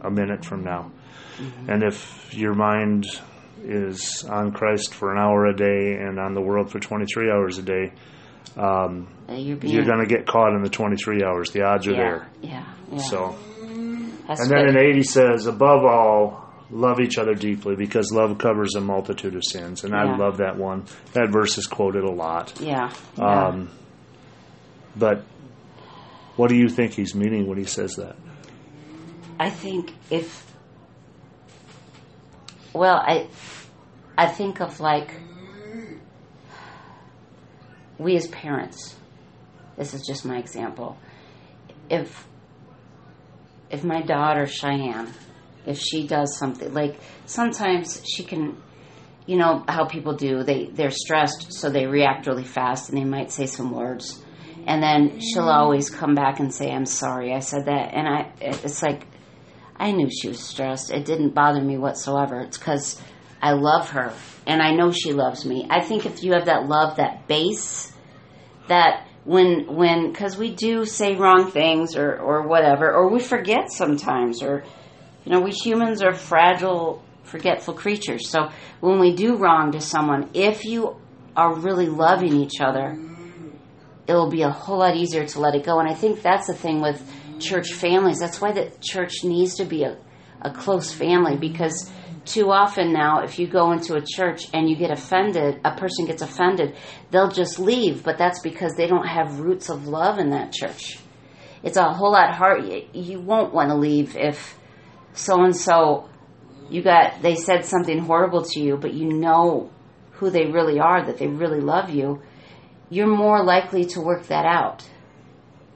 a 0.00 0.10
minute 0.10 0.44
from 0.44 0.64
now. 0.64 0.90
Mm-hmm. 1.36 1.70
And 1.70 1.82
if 1.82 2.32
your 2.34 2.54
mind 2.54 3.06
is 3.62 4.24
on 4.24 4.52
Christ 4.52 4.94
for 4.94 5.12
an 5.12 5.18
hour 5.18 5.46
a 5.46 5.54
day 5.54 5.96
and 6.00 6.18
on 6.18 6.34
the 6.34 6.40
world 6.40 6.70
for 6.70 6.78
23 6.78 7.30
hours 7.30 7.58
a 7.58 7.62
day, 7.62 7.92
um, 8.56 9.08
You're 9.28 9.58
you're 9.58 9.84
going 9.84 10.00
to 10.00 10.06
get 10.06 10.26
caught 10.26 10.54
in 10.54 10.62
the 10.62 10.70
23 10.70 11.22
hours. 11.22 11.50
The 11.50 11.62
odds 11.62 11.86
are 11.86 11.92
yeah, 11.92 11.96
there. 11.96 12.30
yeah, 12.40 12.64
yeah. 12.92 12.98
So, 12.98 13.36
That's 14.26 14.40
and 14.40 14.50
then 14.50 14.68
in 14.70 14.78
80 14.78 15.02
says, 15.02 15.46
above 15.46 15.84
all, 15.84 16.46
love 16.70 17.00
each 17.00 17.18
other 17.18 17.34
deeply 17.34 17.76
because 17.76 18.10
love 18.12 18.38
covers 18.38 18.74
a 18.74 18.80
multitude 18.80 19.34
of 19.34 19.42
sins. 19.44 19.84
And 19.84 19.94
I 19.94 20.16
love 20.16 20.38
that 20.38 20.56
one. 20.56 20.84
That 21.12 21.30
verse 21.30 21.58
is 21.58 21.66
quoted 21.66 22.04
a 22.04 22.10
lot. 22.10 22.58
yeah, 22.60 22.90
yeah. 23.18 23.48
Um, 23.48 23.70
but 24.96 25.24
what 26.36 26.48
do 26.48 26.56
you 26.56 26.68
think 26.68 26.92
he's 26.92 27.14
meaning 27.14 27.46
when 27.46 27.58
he 27.58 27.64
says 27.64 27.94
that? 27.96 28.16
I 29.38 29.50
think 29.50 29.94
if 30.10 30.46
well, 32.72 32.96
I 32.96 33.28
I 34.18 34.26
think 34.26 34.60
of 34.60 34.80
like 34.80 35.10
we 37.98 38.16
as 38.16 38.26
parents. 38.28 38.96
This 39.76 39.94
is 39.94 40.06
just 40.06 40.24
my 40.24 40.38
example. 40.38 40.98
If 41.90 42.26
if 43.70 43.84
my 43.84 44.02
daughter 44.02 44.46
Cheyenne, 44.46 45.12
if 45.66 45.78
she 45.78 46.06
does 46.06 46.36
something 46.38 46.72
like 46.72 46.98
sometimes 47.26 48.02
she 48.06 48.24
can 48.24 48.62
you 49.26 49.36
know 49.36 49.64
how 49.68 49.86
people 49.86 50.14
do 50.14 50.42
they 50.44 50.66
they're 50.66 50.90
stressed 50.90 51.52
so 51.52 51.68
they 51.68 51.86
react 51.86 52.26
really 52.26 52.44
fast 52.44 52.88
and 52.88 52.98
they 52.98 53.04
might 53.04 53.32
say 53.32 53.46
some 53.46 53.72
words 53.72 54.22
and 54.66 54.82
then 54.82 55.20
she'll 55.20 55.48
always 55.48 55.88
come 55.88 56.14
back 56.14 56.40
and 56.40 56.52
say 56.52 56.70
i'm 56.70 56.86
sorry 56.86 57.32
i 57.32 57.38
said 57.38 57.66
that. 57.66 57.94
And 57.94 58.06
i 58.06 58.32
it's 58.40 58.82
like 58.82 59.06
i 59.76 59.92
knew 59.92 60.10
she 60.10 60.28
was 60.28 60.40
stressed. 60.40 60.90
It 60.90 61.04
didn't 61.04 61.34
bother 61.34 61.60
me 61.60 61.78
whatsoever. 61.78 62.40
It's 62.40 62.58
because 62.58 63.00
i 63.40 63.52
love 63.52 63.90
her 63.90 64.12
and 64.46 64.60
i 64.60 64.72
know 64.72 64.90
she 64.90 65.12
loves 65.12 65.46
me. 65.46 65.66
I 65.70 65.80
think 65.80 66.04
if 66.04 66.22
you 66.22 66.32
have 66.32 66.46
that 66.46 66.66
love 66.66 66.96
that 66.96 67.28
base 67.28 67.92
that 68.68 69.06
when 69.24 69.74
when 69.74 70.10
because 70.10 70.36
we 70.36 70.52
do 70.52 70.84
say 70.84 71.14
wrong 71.14 71.50
things 71.50 71.96
or 71.96 72.16
or 72.18 72.46
whatever 72.46 72.92
or 72.92 73.08
we 73.08 73.20
forget 73.20 73.70
sometimes 73.70 74.42
or 74.42 74.64
you 75.24 75.32
know 75.32 75.40
we 75.40 75.50
humans 75.50 76.02
are 76.02 76.14
fragile 76.14 77.02
forgetful 77.22 77.74
creatures. 77.74 78.28
So 78.28 78.50
when 78.80 79.00
we 79.00 79.14
do 79.14 79.36
wrong 79.36 79.72
to 79.72 79.80
someone 79.80 80.30
if 80.34 80.64
you 80.64 80.96
are 81.36 81.54
really 81.54 81.86
loving 81.86 82.36
each 82.36 82.60
other 82.60 82.98
it'll 84.08 84.30
be 84.30 84.42
a 84.42 84.50
whole 84.50 84.78
lot 84.78 84.96
easier 84.96 85.26
to 85.26 85.40
let 85.40 85.54
it 85.54 85.64
go. 85.64 85.78
And 85.78 85.88
i 85.88 85.94
think 85.94 86.22
that's 86.22 86.46
the 86.46 86.54
thing 86.54 86.80
with 86.80 87.02
church 87.38 87.72
families. 87.72 88.18
That's 88.18 88.40
why 88.40 88.52
the 88.52 88.72
church 88.80 89.24
needs 89.24 89.56
to 89.56 89.64
be 89.64 89.84
a, 89.84 89.98
a 90.40 90.50
close 90.50 90.92
family 90.92 91.36
because 91.36 91.90
too 92.24 92.50
often 92.50 92.92
now 92.92 93.20
if 93.20 93.38
you 93.38 93.46
go 93.46 93.72
into 93.72 93.94
a 93.94 94.02
church 94.04 94.48
and 94.52 94.68
you 94.68 94.74
get 94.74 94.90
offended 94.90 95.60
a 95.64 95.76
person 95.76 96.06
gets 96.06 96.22
offended 96.22 96.74
they'll 97.10 97.30
just 97.30 97.58
leave. 97.58 98.02
But 98.02 98.18
that's 98.18 98.40
because 98.40 98.74
they 98.76 98.86
don't 98.86 99.06
have 99.06 99.40
roots 99.40 99.68
of 99.68 99.86
love 99.86 100.18
in 100.18 100.30
that 100.30 100.52
church. 100.52 100.98
It's 101.62 101.76
a 101.76 101.92
whole 101.92 102.12
lot 102.12 102.34
hard. 102.34 102.64
You, 102.64 102.88
you 102.92 103.20
won't 103.20 103.52
want 103.52 103.70
to 103.70 103.76
leave 103.76 104.16
if 104.16 104.58
so 105.14 105.42
and 105.42 105.56
so 105.56 106.08
you 106.68 106.82
got 106.82 107.22
they 107.22 107.34
said 107.34 107.64
something 107.64 107.98
horrible 107.98 108.42
to 108.42 108.60
you 108.60 108.76
but 108.76 108.92
you 108.92 109.06
know 109.06 109.70
who 110.12 110.30
they 110.30 110.46
really 110.46 110.78
are 110.78 111.04
that 111.06 111.18
they 111.18 111.26
really 111.26 111.60
love 111.60 111.90
you 111.90 112.20
you're 112.90 113.06
more 113.06 113.42
likely 113.44 113.84
to 113.84 114.00
work 114.00 114.26
that 114.28 114.44
out 114.46 114.88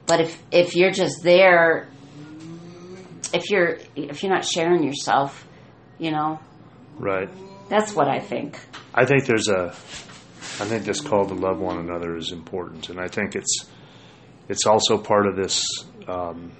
but 0.05 0.19
if 0.21 0.41
if 0.51 0.75
you're 0.75 0.91
just 0.91 1.21
there 1.23 1.87
if 3.33 3.49
you're 3.49 3.77
if 3.95 4.23
you're 4.23 4.31
not 4.33 4.45
sharing 4.45 4.83
yourself 4.83 5.47
you 5.97 6.11
know 6.11 6.39
Right. 6.97 7.29
that's 7.69 7.93
what 7.95 8.07
i 8.07 8.19
think 8.19 8.57
I 8.93 9.05
think 9.05 9.25
there's 9.25 9.47
a, 9.47 9.67
I 10.59 10.65
think 10.65 10.83
this 10.83 10.99
call 10.99 11.25
to 11.25 11.33
love 11.33 11.59
one 11.59 11.77
another 11.77 12.17
is 12.17 12.33
important, 12.33 12.89
and 12.89 12.99
I 12.99 13.07
think 13.07 13.35
it's, 13.37 13.65
it's 14.49 14.65
also 14.67 14.97
part 14.97 15.27
of 15.27 15.37
this 15.37 15.63
um, 16.09 16.51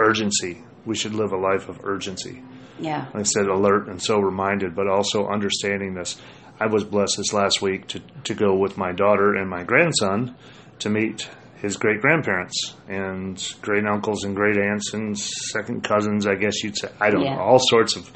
urgency. 0.00 0.64
We 0.84 0.96
should 0.96 1.14
live 1.14 1.30
a 1.30 1.36
life 1.36 1.68
of 1.68 1.84
urgency. 1.84 2.42
yeah 2.80 3.04
Like 3.14 3.20
I 3.20 3.22
said 3.22 3.46
alert 3.46 3.86
and 3.86 4.02
sober 4.02 4.32
minded, 4.32 4.74
but 4.74 4.88
also 4.88 5.28
understanding 5.28 5.94
this. 5.94 6.20
I 6.60 6.66
was 6.66 6.84
blessed 6.84 7.16
this 7.16 7.32
last 7.32 7.60
week 7.62 7.88
to, 7.88 8.00
to 8.24 8.34
go 8.34 8.54
with 8.56 8.76
my 8.76 8.92
daughter 8.92 9.34
and 9.34 9.48
my 9.50 9.64
grandson 9.64 10.36
to 10.80 10.88
meet 10.90 11.28
his 11.60 11.76
great 11.76 12.00
grandparents 12.00 12.74
and 12.88 13.42
great 13.62 13.84
uncles 13.86 14.24
and 14.24 14.36
great 14.36 14.56
aunts 14.56 14.92
and 14.94 15.18
second 15.18 15.82
cousins, 15.82 16.26
I 16.26 16.34
guess 16.34 16.62
you'd 16.62 16.76
say. 16.78 16.88
I 17.00 17.10
don't 17.10 17.22
Yeah. 17.22 17.36
know, 17.36 17.42
all 17.42 17.58
sorts 17.58 17.96
of 17.96 18.10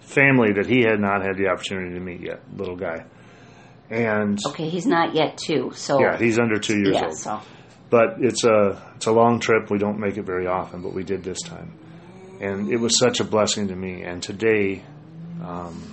family 0.00 0.52
that 0.54 0.66
he 0.66 0.82
had 0.82 1.00
not 1.00 1.22
had 1.22 1.36
the 1.36 1.48
opportunity 1.48 1.94
to 1.94 2.00
meet 2.00 2.20
yet, 2.20 2.40
little 2.56 2.76
guy. 2.76 3.04
And 3.90 4.38
okay 4.46 4.68
he's 4.68 4.86
not 4.86 5.14
yet 5.14 5.36
two 5.36 5.72
so 5.74 6.00
yeah, 6.00 6.16
he's 6.16 6.38
under 6.38 6.58
two 6.58 6.78
years 6.78 6.94
yeah 6.94 7.06
old 7.06 7.16
so 7.18 7.40
but 7.90 8.16
it's 8.20 8.42
a 8.44 8.80
it's 8.96 9.04
a 9.06 9.12
long 9.12 9.38
trip. 9.38 9.70
We 9.70 9.76
don't 9.76 9.98
make 9.98 10.16
it 10.16 10.22
very 10.24 10.46
often, 10.46 10.80
but 10.80 10.94
we 10.94 11.02
did 11.04 11.22
this 11.22 11.42
time, 11.42 11.72
and 12.40 12.72
it 12.72 12.78
was 12.80 12.98
such 12.98 13.20
a 13.20 13.24
blessing 13.24 13.68
to 13.68 13.76
me. 13.76 14.02
And 14.02 14.22
today, 14.22 14.82
um, 15.44 15.91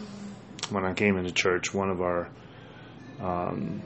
when 0.70 0.86
I 0.86 0.94
came 0.94 1.18
into 1.18 1.32
church, 1.32 1.74
one 1.74 1.90
of 1.90 2.02
our 2.02 2.30
um, 3.22 3.82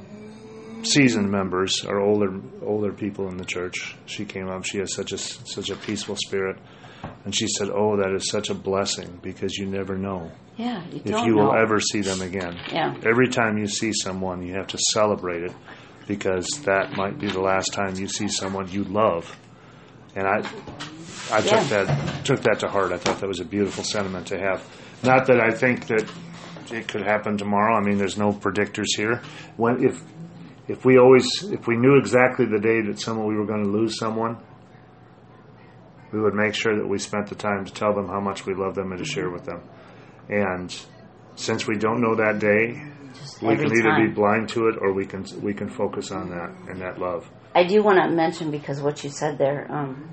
seasoned 0.83 1.29
members, 1.31 1.83
our 1.85 1.99
older 1.99 2.39
older 2.61 2.91
people 2.93 3.27
in 3.29 3.37
the 3.37 3.45
church, 3.45 3.95
she 4.05 4.25
came 4.25 4.49
up. 4.49 4.65
She 4.65 4.77
has 4.79 4.93
such 4.93 5.11
a 5.11 5.17
such 5.17 5.69
a 5.69 5.75
peaceful 5.75 6.15
spirit, 6.15 6.57
and 7.25 7.35
she 7.35 7.47
said, 7.47 7.69
"Oh, 7.73 7.97
that 7.97 8.13
is 8.13 8.29
such 8.29 8.49
a 8.49 8.53
blessing 8.53 9.19
because 9.21 9.57
you 9.57 9.65
never 9.65 9.97
know 9.97 10.31
yeah 10.57 10.83
you 10.91 11.01
if 11.05 11.23
you 11.23 11.35
will 11.35 11.53
ever 11.55 11.79
see 11.79 12.01
them 12.01 12.21
again." 12.21 12.59
yeah 12.71 12.95
Every 13.05 13.27
time 13.29 13.57
you 13.57 13.67
see 13.67 13.91
someone, 13.93 14.45
you 14.45 14.53
have 14.53 14.67
to 14.67 14.77
celebrate 14.93 15.43
it 15.43 15.53
because 16.07 16.47
that 16.65 16.95
might 16.97 17.19
be 17.19 17.27
the 17.29 17.39
last 17.41 17.73
time 17.73 17.95
you 17.97 18.07
see 18.07 18.27
someone 18.27 18.69
you 18.69 18.83
love. 18.83 19.35
And 20.15 20.27
I, 20.27 20.39
I 21.31 21.39
Yeah. 21.39 21.57
took 21.57 21.69
that 21.69 22.25
took 22.25 22.41
that 22.41 22.59
to 22.59 22.67
heart. 22.67 22.91
I 22.91 22.97
thought 22.97 23.19
that 23.19 23.27
was 23.27 23.39
a 23.39 23.45
beautiful 23.45 23.83
sentiment 23.83 24.27
to 24.27 24.37
have. 24.37 24.63
Not 25.03 25.25
that 25.27 25.39
I 25.39 25.49
think 25.51 25.87
that 25.87 26.07
it 26.71 26.87
could 26.87 27.01
happen 27.01 27.37
tomorrow. 27.37 27.75
I 27.75 27.81
mean, 27.81 27.97
there's 27.97 28.17
no 28.17 28.31
predictors 28.31 28.95
here. 28.95 29.21
When 29.57 29.83
if 29.83 30.01
if 30.67 30.85
we 30.85 30.97
always 30.97 31.27
if 31.51 31.67
we 31.67 31.75
knew 31.75 31.97
exactly 31.97 32.45
the 32.45 32.59
day 32.59 32.81
that 32.81 32.99
someone 32.99 33.27
we 33.27 33.35
were 33.35 33.45
going 33.45 33.63
to 33.63 33.69
lose 33.69 33.97
someone, 33.97 34.37
we 36.11 36.21
would 36.21 36.33
make 36.33 36.53
sure 36.53 36.75
that 36.77 36.87
we 36.87 36.99
spent 36.99 37.27
the 37.27 37.35
time 37.35 37.65
to 37.65 37.73
tell 37.73 37.93
them 37.93 38.07
how 38.07 38.19
much 38.19 38.45
we 38.45 38.53
love 38.53 38.75
them 38.75 38.91
and 38.91 38.99
to 38.99 39.05
share 39.05 39.29
with 39.29 39.45
them. 39.45 39.61
And 40.29 40.73
since 41.35 41.67
we 41.67 41.75
don't 41.75 42.01
know 42.01 42.15
that 42.15 42.39
day, 42.39 42.81
just 43.13 43.41
we 43.41 43.55
can 43.55 43.65
either 43.65 43.89
time. 43.89 44.07
be 44.07 44.13
blind 44.13 44.49
to 44.49 44.67
it 44.67 44.75
or 44.79 44.93
we 44.93 45.05
can 45.05 45.25
we 45.41 45.53
can 45.53 45.69
focus 45.69 46.11
on 46.11 46.29
that 46.29 46.49
and 46.69 46.81
that 46.81 46.99
love. 46.99 47.29
I 47.55 47.65
do 47.65 47.83
want 47.83 47.99
to 47.99 48.09
mention 48.15 48.51
because 48.51 48.81
what 48.81 49.03
you 49.03 49.09
said 49.09 49.37
there, 49.37 49.71
um, 49.71 50.09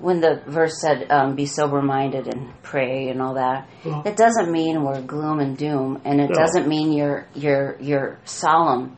when 0.00 0.20
the 0.20 0.42
verse 0.46 0.80
said, 0.80 1.10
um, 1.10 1.34
"Be 1.34 1.46
sober-minded 1.46 2.26
and 2.28 2.52
pray" 2.62 3.08
and 3.08 3.20
all 3.22 3.34
that, 3.34 3.68
it 4.04 4.16
doesn't 4.16 4.50
mean 4.50 4.82
we're 4.82 5.00
gloom 5.00 5.40
and 5.40 5.56
doom, 5.56 6.00
and 6.04 6.20
it 6.20 6.30
No. 6.30 6.34
doesn't 6.34 6.68
mean 6.68 6.92
you're 6.92 7.26
you're 7.34 7.76
you're 7.80 8.18
solemn. 8.24 8.96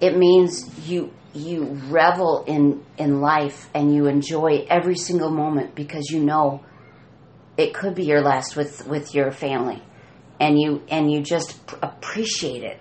It 0.00 0.16
means 0.16 0.88
you 0.88 1.10
you 1.34 1.78
revel 1.88 2.44
in 2.46 2.82
in 2.98 3.20
life 3.20 3.70
and 3.74 3.94
you 3.94 4.06
enjoy 4.06 4.66
every 4.68 4.96
single 4.96 5.30
moment 5.30 5.74
because 5.74 6.10
you 6.10 6.20
know 6.22 6.60
it 7.56 7.74
could 7.74 7.94
be 7.94 8.04
your 8.04 8.20
last 8.22 8.56
with 8.56 8.86
with 8.86 9.14
your 9.14 9.30
family, 9.30 9.82
and 10.40 10.58
you 10.60 10.82
and 10.90 11.10
you 11.10 11.22
just 11.22 11.58
appreciate 11.82 12.62
it, 12.64 12.78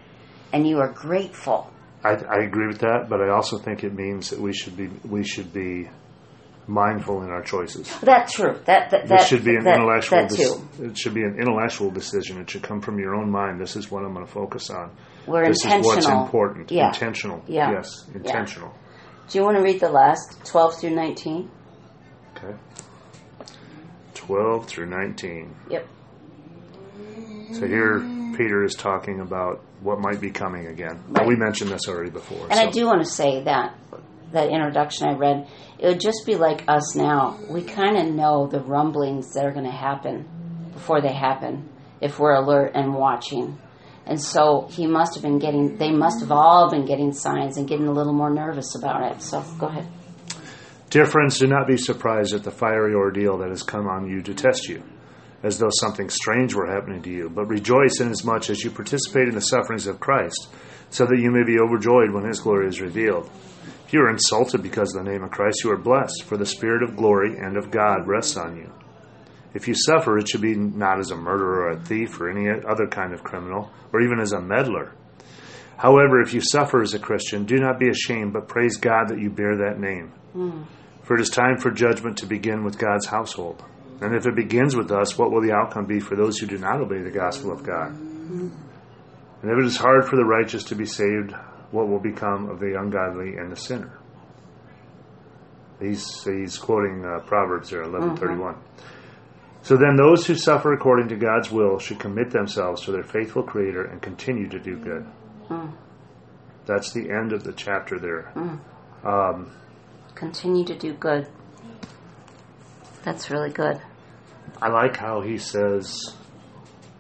and 0.54 0.67
you 0.67 0.80
are 0.80 0.91
grateful. 0.91 1.69
I, 2.04 2.13
I 2.13 2.43
agree 2.43 2.65
with 2.67 2.80
that, 2.80 3.08
but 3.10 3.21
I 3.21 3.30
also 3.30 3.60
think 3.60 3.84
it 3.84 3.93
means 3.93 4.32
that 4.32 4.39
we 4.39 4.54
should 4.54 4.75
be 4.75 4.88
we 5.08 5.23
should 5.23 5.54
be 5.54 5.88
mindful 6.71 7.21
in 7.23 7.29
our 7.29 7.41
choices. 7.41 7.93
That's 8.01 8.34
true. 8.34 8.60
That 8.65 8.91
that, 8.91 9.07
that 9.07 9.27
should 9.27 9.43
be 9.43 9.55
an 9.55 9.63
that, 9.65 9.75
intellectual. 9.75 10.19
That 10.19 10.29
too. 10.29 10.86
it 10.86 10.97
should 10.97 11.13
be 11.13 11.23
an 11.23 11.38
intellectual 11.39 11.91
decision. 11.91 12.39
It 12.39 12.49
should 12.49 12.63
come 12.63 12.81
from 12.81 12.97
your 12.97 13.15
own 13.15 13.29
mind. 13.29 13.60
This 13.60 13.75
is 13.75 13.91
what 13.91 14.03
I'm 14.03 14.13
going 14.13 14.25
to 14.25 14.31
focus 14.31 14.69
on. 14.69 14.95
We're 15.27 15.47
this 15.47 15.63
intentional. 15.63 15.91
is 15.91 15.95
what's 15.95 16.07
important. 16.07 16.71
Yeah. 16.71 16.88
Intentional. 16.88 17.43
Yeah. 17.47 17.71
Yes. 17.71 18.07
Intentional. 18.13 18.73
Do 19.29 19.38
you 19.38 19.43
want 19.43 19.57
to 19.57 19.63
read 19.63 19.79
the 19.79 19.89
last 19.89 20.43
twelve 20.45 20.79
through 20.79 20.95
nineteen? 20.95 21.51
Okay. 22.36 22.57
Twelve 24.13 24.65
through 24.67 24.88
nineteen. 24.88 25.55
Yep. 25.69 25.88
So 27.53 27.67
here 27.67 27.99
Peter 28.38 28.63
is 28.63 28.75
talking 28.75 29.19
about 29.19 29.62
what 29.81 29.99
might 29.99 30.21
be 30.21 30.31
coming 30.31 30.67
again. 30.67 31.03
Right. 31.10 31.27
We 31.27 31.36
mentioned 31.36 31.71
this 31.71 31.88
already 31.88 32.12
before. 32.12 32.47
And 32.49 32.60
I 32.60 32.69
do 32.69 32.86
want 32.86 33.03
to 33.03 33.10
say 33.10 33.43
that 33.43 33.75
that 34.34 34.50
introduction 34.50 35.08
I 35.08 35.13
read, 35.13 35.48
it 35.80 35.88
would 35.88 36.00
just 36.00 36.26
be 36.26 36.36
like 36.36 36.63
us 36.67 36.96
now. 36.96 37.39
We 37.50 37.63
kind 37.63 37.98
of 37.98 38.13
know 38.13 38.48
the 38.48 38.60
rumblings 38.60 39.34
that 39.34 39.46
are 39.46 39.52
going 39.52 39.65
to 39.65 39.72
happen 39.72 40.28
before 40.74 41.02
they 41.02 41.13
happen 41.13 41.70
if 42.00 42.20
we're 42.20 42.34
alert 42.34 42.72
and 42.76 42.94
watching. 42.94 43.60
And 44.06 44.20
so 44.20 44.67
he 44.70 44.88
must 44.88 45.13
have 45.13 45.24
been 45.24 45.39
getting, 45.39 45.78
they 45.78 45.91
must 45.91 46.22
have 46.22 46.32
all 46.32 46.70
been 46.70 46.86
getting 46.86 47.13
signs 47.13 47.58
and 47.58 47.67
getting 47.67 47.88
a 47.88 47.91
little 47.91 48.13
more 48.13 48.32
nervous 48.32 48.76
about 48.76 49.12
it. 49.12 49.22
So 49.22 49.41
go 49.60 49.67
ahead. 49.67 49.88
Dear 50.89 51.06
friends, 51.06 51.39
do 51.39 51.48
not 51.48 51.67
be 51.67 51.78
surprised 51.78 52.34
at 52.34 52.44
the 52.44 52.52
fiery 52.52 52.94
ordeal 52.94 53.38
that 53.38 53.50
has 53.50 53.63
come 53.63 53.88
on 53.88 54.10
you 54.10 54.22
to 54.24 54.34
test 54.34 54.67
you, 54.67 54.84
as 55.41 55.58
though 55.58 55.70
something 55.72 56.10
strange 56.10 56.54
were 56.54 56.67
happening 56.67 57.02
to 57.04 57.10
you, 57.10 57.30
but 57.30 57.46
rejoice 57.46 58.02
inasmuch 58.02 58.50
as 58.50 58.62
you 58.62 58.72
participate 58.72 59.30
in 59.30 59.36
the 59.36 59.39
sufferings 59.39 59.88
of 59.88 60.02
Christ, 60.02 60.50
so 60.89 61.06
that 61.06 61.20
you 61.20 61.32
may 61.32 61.44
be 61.44 61.60
overjoyed 61.60 62.12
when 62.12 62.26
his 62.26 62.41
glory 62.41 62.67
is 62.67 62.82
revealed. 62.82 63.30
You 63.91 64.01
are 64.01 64.10
insulted 64.10 64.63
because 64.63 64.95
of 64.95 65.04
the 65.04 65.12
name 65.12 65.23
of 65.23 65.32
Christ, 65.32 65.63
you 65.63 65.71
are 65.71 65.77
blessed, 65.77 66.23
for 66.23 66.38
the 66.38 66.45
Spirit 66.45 66.82
of 66.82 66.95
glory 66.95 67.38
and 67.38 67.58
of 67.58 67.71
God 67.71 68.08
rests 68.08 68.38
on 68.38 68.56
you. 68.56 68.71
If 69.54 69.67
you 69.67 69.75
suffer, 69.75 70.17
it 70.17 70.30
should 70.30 70.41
be 70.41 70.56
not 70.56 70.99
as 70.99 71.12
a 71.12 71.17
murderer 71.17 71.65
or 71.65 71.69
a 71.71 71.80
thief 71.80 72.19
or 72.21 72.30
any 72.30 72.49
other 72.49 72.88
kind 72.88 73.13
of 73.13 73.23
criminal, 73.23 73.69
or 73.91 74.01
even 74.01 74.19
as 74.21 74.32
a 74.32 74.39
meddler. 74.39 74.93
However, 75.75 76.21
if 76.21 76.34
you 76.34 76.41
suffer 76.41 76.82
as 76.82 76.93
a 76.93 76.99
Christian, 76.99 77.43
do 77.43 77.58
not 77.58 77.80
be 77.80 77.89
ashamed, 77.89 78.32
but 78.32 78.47
praise 78.47 78.77
God 78.77 79.10
that 79.10 79.19
you 79.19 79.30
bear 79.30 79.58
that 79.58 79.80
name. 79.80 80.13
Mm. 80.36 80.65
For 81.04 81.15
it 81.15 81.21
is 81.21 81.30
time 81.30 81.58
for 81.58 81.71
judgment 81.71 82.19
to 82.19 82.25
begin 82.25 82.63
with 82.63 82.77
God's 82.77 83.08
household. 83.08 83.62
And 83.99 84.15
if 84.15 84.25
it 84.25 84.36
begins 84.36 84.75
with 84.75 84.91
us, 84.91 85.17
what 85.17 85.32
will 85.32 85.41
the 85.41 85.51
outcome 85.51 85.86
be 85.86 85.99
for 85.99 86.15
those 86.15 86.38
who 86.38 86.47
do 86.47 86.58
not 86.58 86.80
obey 86.80 87.01
the 87.01 87.12
gospel 87.12 87.51
of 87.51 87.63
God? 87.63 87.91
Mm-hmm. 87.91 88.49
And 89.41 89.51
if 89.51 89.58
it 89.58 89.65
is 89.65 89.77
hard 89.77 90.08
for 90.08 90.15
the 90.15 90.23
righteous 90.23 90.63
to 90.65 90.75
be 90.75 90.86
saved, 90.86 91.34
what 91.71 91.88
will 91.88 91.99
become 91.99 92.49
of 92.49 92.60
the 92.60 92.77
ungodly 92.79 93.38
and 93.38 93.51
the 93.51 93.55
sinner? 93.55 93.97
He's, 95.79 96.23
he's 96.23 96.57
quoting 96.57 97.03
uh, 97.03 97.19
Proverbs 97.25 97.71
there, 97.71 97.81
1131. 97.81 98.53
Mm-hmm. 98.53 98.62
So 99.63 99.77
then 99.77 99.95
those 99.95 100.25
who 100.25 100.36
suffer 100.36 100.73
according 100.73 101.10
to 101.10 101.15
God's 101.15 101.51
will 101.51 101.79
should 101.79 101.99
commit 101.99 102.31
themselves 102.31 102.84
to 102.84 102.91
their 102.91 103.03
faithful 103.03 103.43
Creator 103.43 103.86
and 103.86 104.01
continue 104.01 104.47
to 104.49 104.60
do 104.60 104.77
good. 104.77 105.05
Mm. 105.49 105.73
That's 106.65 106.93
the 106.93 107.10
end 107.10 107.31
of 107.34 107.43
the 107.43 107.53
chapter 107.53 107.99
there. 107.99 108.31
Mm. 108.36 108.60
Um, 109.05 109.51
continue 110.15 110.65
to 110.65 110.77
do 110.77 110.93
good. 110.93 111.27
That's 113.03 113.29
really 113.29 113.49
good. 113.49 113.81
I 114.62 114.69
like 114.69 114.97
how 114.97 115.21
he 115.21 115.38
says, 115.38 116.15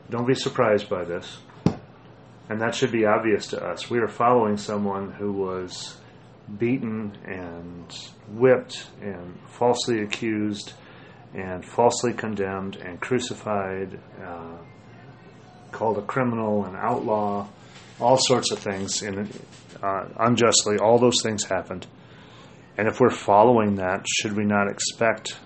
don't 0.09 0.27
be 0.27 0.35
surprised 0.35 0.89
by 0.89 1.03
this. 1.03 1.37
And 2.51 2.59
that 2.59 2.75
should 2.75 2.91
be 2.91 3.05
obvious 3.05 3.47
to 3.47 3.63
us. 3.65 3.89
We 3.89 3.99
are 3.99 4.09
following 4.09 4.57
someone 4.57 5.13
who 5.13 5.31
was 5.31 5.95
beaten 6.57 7.17
and 7.23 7.89
whipped 8.27 8.87
and 9.01 9.39
falsely 9.47 10.01
accused 10.01 10.73
and 11.33 11.63
falsely 11.63 12.11
condemned 12.11 12.75
and 12.75 12.99
crucified, 12.99 13.97
uh, 14.21 14.57
called 15.71 15.97
a 15.99 16.01
criminal, 16.01 16.65
an 16.65 16.75
outlaw, 16.75 17.47
all 18.01 18.17
sorts 18.17 18.51
of 18.51 18.59
things 18.59 19.01
in, 19.01 19.29
uh, 19.81 20.09
unjustly. 20.19 20.77
All 20.77 20.99
those 20.99 21.21
things 21.23 21.45
happened. 21.45 21.87
And 22.77 22.89
if 22.89 22.99
we're 22.99 23.11
following 23.11 23.75
that, 23.75 24.05
should 24.09 24.35
we 24.35 24.43
not 24.43 24.69
expect 24.69 25.37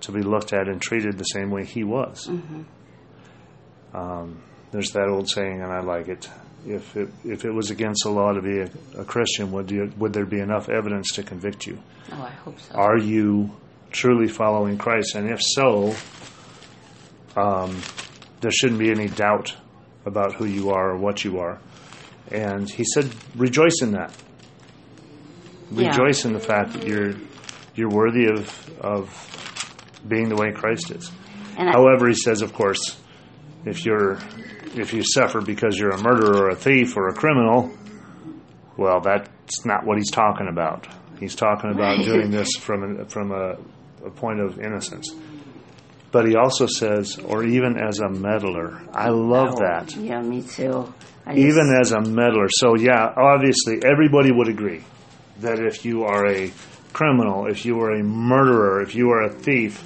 to 0.00 0.12
be 0.12 0.20
looked 0.20 0.52
at 0.52 0.68
and 0.68 0.82
treated 0.82 1.16
the 1.16 1.24
same 1.24 1.50
way 1.50 1.64
he 1.64 1.82
was. 1.82 2.26
Mm-hmm. 2.28 3.96
Um, 3.96 4.42
there's 4.72 4.90
that 4.92 5.08
old 5.08 5.28
saying, 5.28 5.62
and 5.62 5.72
I 5.72 5.80
like 5.80 6.08
it. 6.08 6.28
If 6.66 6.96
it, 6.96 7.08
if 7.24 7.44
it 7.44 7.52
was 7.52 7.70
against 7.70 8.04
the 8.04 8.10
law 8.10 8.32
to 8.32 8.42
be 8.42 8.60
a, 8.60 9.00
a 9.00 9.04
Christian, 9.04 9.50
would 9.52 9.70
you, 9.70 9.92
would 9.96 10.12
there 10.12 10.26
be 10.26 10.40
enough 10.40 10.68
evidence 10.68 11.12
to 11.12 11.22
convict 11.22 11.66
you? 11.66 11.78
Oh, 12.12 12.22
I 12.22 12.30
hope 12.30 12.60
so. 12.60 12.74
Are 12.74 12.98
you 12.98 13.50
truly 13.90 14.28
following 14.28 14.76
Christ? 14.76 15.14
And 15.14 15.30
if 15.30 15.40
so, 15.42 15.94
um, 17.36 17.80
there 18.40 18.50
shouldn't 18.50 18.78
be 18.78 18.90
any 18.90 19.08
doubt 19.08 19.54
about 20.04 20.34
who 20.34 20.44
you 20.44 20.70
are 20.70 20.90
or 20.90 20.98
what 20.98 21.24
you 21.24 21.38
are. 21.38 21.60
And 22.30 22.68
he 22.70 22.84
said, 22.84 23.10
rejoice 23.36 23.82
in 23.82 23.92
that. 23.92 24.14
Rejoice 25.70 26.24
yeah. 26.24 26.28
in 26.28 26.34
the 26.34 26.40
fact 26.40 26.72
that 26.72 26.86
you're 26.86 27.14
you're 27.74 27.90
worthy 27.90 28.26
of 28.26 28.80
of 28.80 30.00
being 30.06 30.28
the 30.28 30.34
way 30.34 30.52
Christ 30.52 30.90
is. 30.90 31.10
And 31.56 31.68
However, 31.68 32.08
he 32.08 32.14
says, 32.14 32.42
of 32.42 32.52
course, 32.52 32.99
if 33.64 33.84
you're 33.84 34.18
if 34.74 34.92
you 34.92 35.02
suffer 35.04 35.40
because 35.40 35.78
you're 35.78 35.90
a 35.90 36.02
murderer 36.02 36.44
or 36.44 36.48
a 36.50 36.56
thief 36.56 36.96
or 36.96 37.08
a 37.08 37.14
criminal, 37.14 37.72
well, 38.76 39.00
that's 39.00 39.64
not 39.64 39.84
what 39.84 39.98
he's 39.98 40.10
talking 40.10 40.48
about. 40.48 40.86
He's 41.18 41.34
talking 41.34 41.70
about 41.70 41.98
right. 41.98 42.04
doing 42.04 42.30
this 42.30 42.48
from 42.58 43.00
a, 43.00 43.04
from 43.04 43.32
a, 43.32 43.56
a 44.06 44.10
point 44.10 44.40
of 44.40 44.58
innocence. 44.58 45.14
But 46.12 46.26
he 46.26 46.34
also 46.34 46.66
says, 46.66 47.18
or 47.18 47.44
even 47.44 47.76
as 47.78 48.00
a 48.00 48.08
meddler. 48.08 48.80
I 48.92 49.10
love 49.10 49.56
oh, 49.56 49.60
that. 49.60 49.94
Yeah, 49.96 50.20
me 50.22 50.42
too. 50.42 50.92
I 51.26 51.34
even 51.34 51.70
just... 51.70 51.92
as 51.92 51.92
a 51.92 52.00
meddler. 52.00 52.48
So, 52.48 52.74
yeah, 52.76 53.12
obviously, 53.16 53.80
everybody 53.84 54.32
would 54.32 54.48
agree 54.48 54.82
that 55.40 55.60
if 55.60 55.84
you 55.84 56.04
are 56.04 56.26
a 56.26 56.50
criminal, 56.92 57.46
if 57.46 57.64
you 57.64 57.78
are 57.80 57.92
a 57.92 58.02
murderer, 58.02 58.82
if 58.82 58.94
you 58.94 59.10
are 59.10 59.22
a 59.22 59.30
thief, 59.30 59.84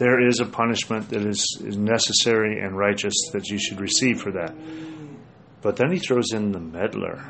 there 0.00 0.26
is 0.26 0.40
a 0.40 0.46
punishment 0.46 1.10
that 1.10 1.26
is, 1.26 1.62
is 1.62 1.76
necessary 1.76 2.58
and 2.58 2.76
righteous 2.76 3.12
that 3.34 3.48
you 3.48 3.58
should 3.58 3.78
receive 3.80 4.18
for 4.18 4.32
that. 4.32 4.54
But 5.60 5.76
then 5.76 5.92
he 5.92 5.98
throws 5.98 6.32
in 6.32 6.52
the 6.52 6.58
meddler. 6.58 7.22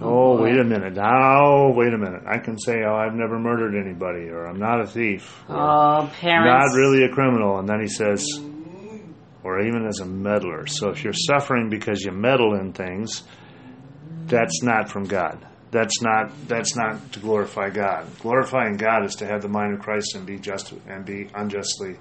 Oh, 0.00 0.38
oh 0.38 0.42
wait 0.42 0.56
a 0.56 0.62
minute. 0.62 0.94
Now, 0.94 1.72
wait 1.72 1.92
a 1.92 1.98
minute. 1.98 2.22
I 2.24 2.38
can 2.38 2.60
say, 2.60 2.84
oh, 2.86 2.94
I've 2.94 3.14
never 3.14 3.40
murdered 3.40 3.74
anybody, 3.74 4.28
or 4.28 4.46
I'm 4.46 4.60
not 4.60 4.80
a 4.80 4.86
thief. 4.86 5.42
Oh, 5.48 6.08
parents. 6.20 6.72
Not 6.72 6.78
really 6.78 7.02
a 7.02 7.08
criminal. 7.08 7.58
And 7.58 7.68
then 7.68 7.80
he 7.80 7.88
says, 7.88 8.24
or 9.42 9.60
even 9.60 9.84
as 9.88 9.98
a 9.98 10.06
meddler. 10.06 10.68
So 10.68 10.90
if 10.90 11.02
you're 11.02 11.12
suffering 11.12 11.70
because 11.70 12.02
you 12.02 12.12
meddle 12.12 12.54
in 12.54 12.72
things, 12.72 13.24
that's 14.26 14.62
not 14.62 14.88
from 14.88 15.06
God 15.06 15.44
that's 15.72 16.02
not 16.02 16.30
that's 16.46 16.76
not 16.76 17.12
to 17.12 17.18
glorify 17.18 17.70
God. 17.70 18.06
Glorifying 18.20 18.76
God 18.76 19.04
is 19.06 19.16
to 19.16 19.26
have 19.26 19.40
the 19.42 19.48
mind 19.48 19.72
of 19.74 19.80
Christ 19.80 20.14
and 20.14 20.24
be 20.24 20.38
just 20.38 20.72
and 20.86 21.04
be 21.04 21.28
unjustly 21.34 21.96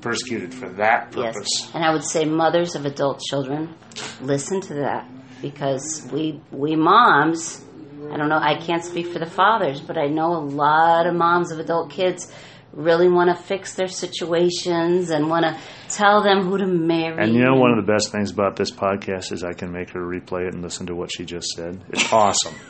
persecuted 0.00 0.54
for 0.54 0.68
that 0.70 1.10
purpose. 1.10 1.48
Yes. 1.50 1.70
And 1.74 1.84
I 1.84 1.92
would 1.92 2.04
say 2.04 2.24
mothers 2.24 2.74
of 2.76 2.86
adult 2.86 3.20
children, 3.20 3.74
listen 4.20 4.60
to 4.62 4.74
that 4.74 5.08
because 5.42 6.08
we 6.12 6.40
we 6.52 6.76
moms, 6.76 7.64
I 8.10 8.16
don't 8.16 8.28
know, 8.28 8.38
I 8.38 8.60
can't 8.60 8.84
speak 8.84 9.08
for 9.08 9.18
the 9.18 9.26
fathers, 9.26 9.80
but 9.80 9.98
I 9.98 10.06
know 10.06 10.36
a 10.36 10.44
lot 10.44 11.06
of 11.08 11.14
moms 11.14 11.50
of 11.50 11.58
adult 11.58 11.90
kids 11.90 12.32
really 12.72 13.08
want 13.08 13.36
to 13.36 13.42
fix 13.42 13.74
their 13.74 13.88
situations 13.88 15.10
and 15.10 15.28
want 15.28 15.44
to 15.44 15.58
tell 15.88 16.22
them 16.22 16.44
who 16.44 16.56
to 16.56 16.66
marry. 16.66 17.22
And 17.22 17.34
you 17.34 17.44
know, 17.44 17.56
one 17.56 17.76
of 17.76 17.84
the 17.84 17.92
best 17.92 18.12
things 18.12 18.30
about 18.30 18.54
this 18.54 18.70
podcast 18.70 19.32
is 19.32 19.42
I 19.42 19.54
can 19.54 19.72
make 19.72 19.90
her 19.90 20.00
replay 20.00 20.46
it 20.46 20.54
and 20.54 20.62
listen 20.62 20.86
to 20.86 20.94
what 20.94 21.10
she 21.12 21.24
just 21.24 21.48
said. 21.48 21.82
It's 21.90 22.12
awesome. 22.12 22.54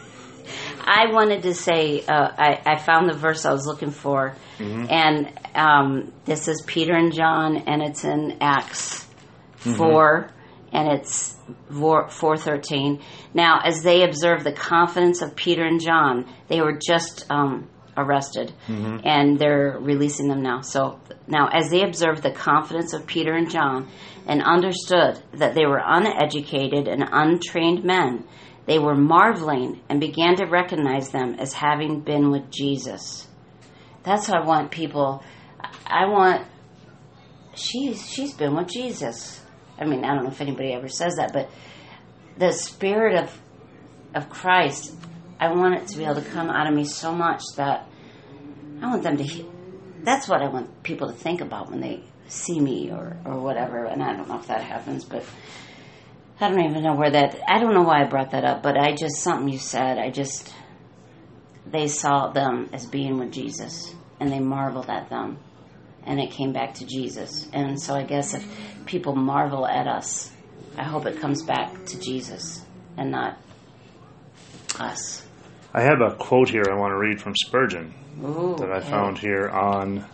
I 0.84 1.12
wanted 1.12 1.42
to 1.42 1.54
say 1.54 2.04
uh, 2.04 2.28
I, 2.36 2.60
I, 2.64 2.78
found 2.78 3.08
the 3.08 3.16
verse 3.16 3.44
I 3.44 3.52
was 3.52 3.66
looking 3.66 3.90
for, 3.90 4.34
mm-hmm. 4.58 4.86
and 4.90 5.32
um, 5.54 6.12
this 6.24 6.48
is 6.48 6.62
Peter 6.66 6.94
and 6.94 7.12
John, 7.12 7.56
and 7.68 7.82
it's 7.82 8.04
in 8.04 8.38
Acts 8.40 9.06
mm-hmm. 9.60 9.74
four, 9.74 10.30
and 10.72 10.88
it's 10.92 11.36
four 11.70 12.36
thirteen. 12.36 13.00
Now, 13.34 13.60
as 13.64 13.82
they 13.82 14.04
observed 14.04 14.44
the 14.44 14.52
confidence 14.52 15.22
of 15.22 15.36
Peter 15.36 15.64
and 15.64 15.80
John, 15.80 16.26
they 16.48 16.60
were 16.60 16.78
just 16.78 17.26
um, 17.30 17.68
arrested, 17.96 18.52
mm-hmm. 18.66 18.98
and 19.04 19.38
they're 19.38 19.78
releasing 19.80 20.28
them 20.28 20.42
now. 20.42 20.62
So 20.62 21.00
now, 21.26 21.48
as 21.52 21.70
they 21.70 21.82
observed 21.82 22.22
the 22.22 22.32
confidence 22.32 22.92
of 22.92 23.06
Peter 23.06 23.34
and 23.34 23.50
John, 23.50 23.88
and 24.26 24.42
understood 24.42 25.22
that 25.34 25.54
they 25.54 25.66
were 25.66 25.82
uneducated 25.84 26.88
and 26.88 27.04
untrained 27.10 27.84
men 27.84 28.24
they 28.66 28.78
were 28.78 28.94
marveling 28.94 29.80
and 29.88 30.00
began 30.00 30.36
to 30.36 30.44
recognize 30.46 31.10
them 31.10 31.34
as 31.38 31.52
having 31.52 32.00
been 32.00 32.30
with 32.30 32.50
Jesus. 32.50 33.26
That's 34.04 34.28
what 34.28 34.42
I 34.42 34.46
want 34.46 34.70
people. 34.70 35.22
I 35.86 36.06
want. 36.06 36.46
She's 37.54 38.08
she's 38.08 38.32
been 38.34 38.56
with 38.56 38.68
Jesus. 38.68 39.40
I 39.78 39.84
mean, 39.84 40.04
I 40.04 40.14
don't 40.14 40.24
know 40.24 40.30
if 40.30 40.40
anybody 40.40 40.72
ever 40.72 40.88
says 40.88 41.16
that, 41.16 41.32
but 41.32 41.50
the 42.38 42.52
spirit 42.52 43.22
of 43.22 43.40
of 44.14 44.30
Christ, 44.30 44.94
I 45.40 45.52
want 45.52 45.74
it 45.74 45.88
to 45.88 45.98
be 45.98 46.04
able 46.04 46.16
to 46.16 46.30
come 46.30 46.48
out 46.48 46.66
of 46.66 46.74
me 46.74 46.84
so 46.84 47.12
much 47.12 47.42
that 47.56 47.88
I 48.80 48.86
want 48.86 49.02
them 49.02 49.16
to. 49.16 49.52
That's 50.02 50.28
what 50.28 50.42
I 50.42 50.48
want 50.48 50.82
people 50.82 51.08
to 51.08 51.14
think 51.14 51.40
about 51.40 51.70
when 51.70 51.80
they 51.80 52.04
see 52.28 52.60
me 52.60 52.90
or 52.90 53.16
or 53.24 53.40
whatever. 53.40 53.84
And 53.84 54.02
I 54.02 54.14
don't 54.16 54.28
know 54.28 54.38
if 54.38 54.46
that 54.46 54.62
happens, 54.62 55.04
but 55.04 55.24
I 56.42 56.48
don't 56.48 56.64
even 56.70 56.82
know 56.82 56.94
where 56.94 57.10
that. 57.10 57.38
I 57.48 57.60
don't 57.60 57.74
know 57.74 57.82
why 57.82 58.02
I 58.02 58.04
brought 58.04 58.32
that 58.32 58.44
up, 58.44 58.62
but 58.62 58.76
I 58.76 58.94
just 58.94 59.16
something 59.22 59.48
you 59.48 59.58
said. 59.58 59.98
I 59.98 60.10
just 60.10 60.52
they 61.66 61.86
saw 61.86 62.28
them 62.28 62.68
as 62.72 62.84
being 62.84 63.18
with 63.18 63.32
Jesus, 63.32 63.94
and 64.18 64.30
they 64.30 64.40
marveled 64.40 64.90
at 64.90 65.08
them, 65.08 65.38
and 66.04 66.20
it 66.20 66.32
came 66.32 66.52
back 66.52 66.74
to 66.74 66.86
Jesus. 66.86 67.48
And 67.52 67.80
so 67.80 67.94
I 67.94 68.02
guess 68.02 68.34
if 68.34 68.44
people 68.86 69.14
marvel 69.14 69.66
at 69.66 69.86
us, 69.86 70.32
I 70.76 70.82
hope 70.82 71.06
it 71.06 71.20
comes 71.20 71.42
back 71.42 71.84
to 71.86 72.00
Jesus 72.00 72.64
and 72.96 73.10
not 73.10 73.38
us. 74.78 75.24
I 75.72 75.82
have 75.82 76.00
a 76.00 76.16
quote 76.16 76.50
here 76.50 76.64
I 76.70 76.74
want 76.74 76.90
to 76.92 76.98
read 76.98 77.20
from 77.20 77.34
Spurgeon 77.36 77.94
Ooh, 78.22 78.56
that 78.58 78.70
I 78.70 78.80
found 78.80 79.18
here 79.18 79.48
on 79.48 80.06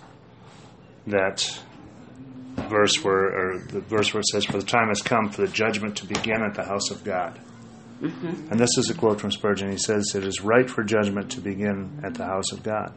that 1.06 1.58
verse 2.68 3.02
where, 3.02 3.26
or 3.26 3.58
the 3.58 3.80
verse 3.80 4.12
where 4.12 4.20
it 4.20 4.28
says, 4.28 4.44
"For 4.44 4.58
the 4.58 4.66
time 4.66 4.88
has 4.88 5.02
come 5.02 5.30
for 5.30 5.42
the 5.42 5.52
judgment 5.52 5.96
to 5.96 6.06
begin 6.06 6.42
at 6.42 6.54
the 6.54 6.64
house 6.64 6.90
of 6.90 7.04
God." 7.04 7.38
Mm-hmm. 8.00 8.52
And 8.52 8.60
this 8.60 8.78
is 8.78 8.90
a 8.90 8.94
quote 8.94 9.20
from 9.20 9.32
Spurgeon. 9.32 9.70
He 9.70 9.78
says, 9.78 10.12
"It 10.14 10.24
is 10.24 10.40
right 10.40 10.68
for 10.70 10.84
judgment 10.84 11.30
to 11.32 11.40
begin 11.40 12.00
at 12.04 12.14
the 12.14 12.24
house 12.24 12.52
of 12.52 12.62
God. 12.62 12.94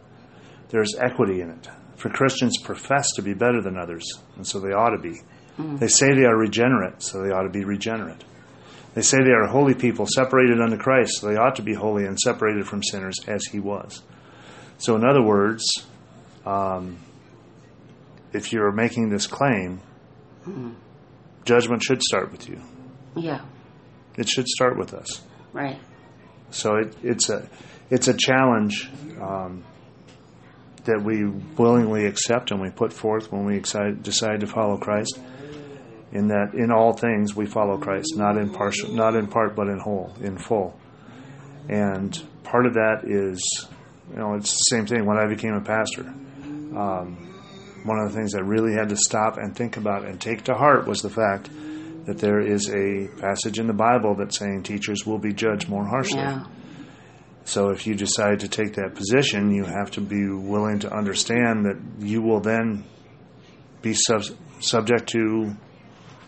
There 0.69 0.81
is 0.81 0.95
equity 0.99 1.41
in 1.41 1.49
it, 1.49 1.67
For 1.95 2.09
Christians 2.09 2.57
profess 2.63 3.11
to 3.15 3.21
be 3.21 3.33
better 3.33 3.61
than 3.61 3.77
others, 3.77 4.05
and 4.37 4.47
so 4.47 4.59
they 4.59 4.71
ought 4.71 4.91
to 4.91 5.01
be. 5.01 5.21
They 5.57 5.87
say 5.87 6.13
they 6.13 6.25
are 6.25 6.37
regenerate, 6.37 7.03
so 7.03 7.21
they 7.21 7.31
ought 7.31 7.43
to 7.43 7.49
be 7.49 7.63
regenerate. 7.63 8.23
They 8.93 9.01
say 9.01 9.17
they 9.23 9.31
are 9.31 9.47
holy 9.47 9.73
people 9.73 10.05
separated 10.07 10.59
unto 10.59 10.77
Christ, 10.77 11.19
so 11.19 11.27
they 11.27 11.37
ought 11.37 11.55
to 11.57 11.61
be 11.61 11.73
holy 11.73 12.05
and 12.05 12.19
separated 12.19 12.67
from 12.67 12.83
sinners 12.83 13.17
as 13.27 13.45
he 13.45 13.59
was. 13.59 14.01
So, 14.77 14.95
in 14.95 15.05
other 15.05 15.21
words, 15.21 15.63
um, 16.45 16.97
if 18.33 18.51
you're 18.53 18.71
making 18.71 19.09
this 19.09 19.27
claim, 19.27 19.81
judgment 21.45 21.83
should 21.83 22.01
start 22.01 22.31
with 22.31 22.47
you. 22.47 22.61
Yeah. 23.15 23.41
It 24.17 24.29
should 24.29 24.47
start 24.47 24.77
with 24.77 24.93
us. 24.93 25.21
Right. 25.53 25.79
So 26.49 26.75
it, 26.75 26.95
it's 27.03 27.29
a 27.29 27.47
it's 27.89 28.07
a 28.07 28.13
challenge 28.13 28.89
um, 29.21 29.63
that 30.85 31.01
we 31.03 31.25
willingly 31.25 32.05
accept 32.05 32.51
and 32.51 32.61
we 32.61 32.69
put 32.69 32.93
forth 32.93 33.31
when 33.31 33.45
we 33.45 33.59
decide, 33.59 34.03
decide 34.03 34.39
to 34.41 34.47
follow 34.47 34.77
Christ. 34.77 35.19
In 36.11 36.27
that, 36.27 36.53
in 36.53 36.71
all 36.71 36.91
things, 36.91 37.35
we 37.35 37.45
follow 37.45 37.77
Christ, 37.77 38.15
not 38.17 38.37
in 38.37 38.49
partial, 38.49 38.89
not 38.93 39.15
in 39.15 39.27
part, 39.27 39.55
but 39.55 39.67
in 39.67 39.79
whole, 39.79 40.13
in 40.21 40.37
full. 40.37 40.77
And 41.69 42.21
part 42.43 42.65
of 42.65 42.73
that 42.73 43.03
is, 43.05 43.67
you 44.11 44.17
know, 44.17 44.33
it's 44.33 44.51
the 44.51 44.75
same 44.75 44.85
thing. 44.85 45.05
When 45.05 45.17
I 45.17 45.27
became 45.27 45.53
a 45.53 45.61
pastor, 45.61 46.01
um, 46.01 47.30
one 47.83 47.99
of 47.99 48.11
the 48.11 48.17
things 48.17 48.35
I 48.35 48.39
really 48.39 48.73
had 48.73 48.89
to 48.89 48.95
stop 48.97 49.37
and 49.37 49.55
think 49.55 49.77
about 49.77 50.05
and 50.05 50.19
take 50.19 50.43
to 50.43 50.53
heart 50.53 50.87
was 50.87 51.01
the 51.01 51.09
fact 51.09 51.49
that 52.05 52.17
there 52.17 52.39
is 52.39 52.69
a 52.69 53.07
passage 53.19 53.59
in 53.59 53.67
the 53.67 53.73
Bible 53.73 54.15
that's 54.15 54.37
saying 54.37 54.63
teachers 54.63 55.05
will 55.05 55.19
be 55.19 55.33
judged 55.33 55.69
more 55.69 55.85
harshly. 55.85 56.19
Yeah. 56.19 56.45
So 57.43 57.69
if 57.69 57.87
you 57.87 57.95
decide 57.95 58.41
to 58.41 58.47
take 58.47 58.73
that 58.75 58.95
position, 58.95 59.51
you 59.51 59.65
have 59.65 59.91
to 59.91 60.01
be 60.01 60.27
willing 60.27 60.79
to 60.79 60.93
understand 60.93 61.65
that 61.65 61.79
you 61.99 62.21
will 62.21 62.39
then 62.39 62.85
be 63.81 63.93
sub- 63.93 64.23
subject 64.59 65.09
to 65.09 65.55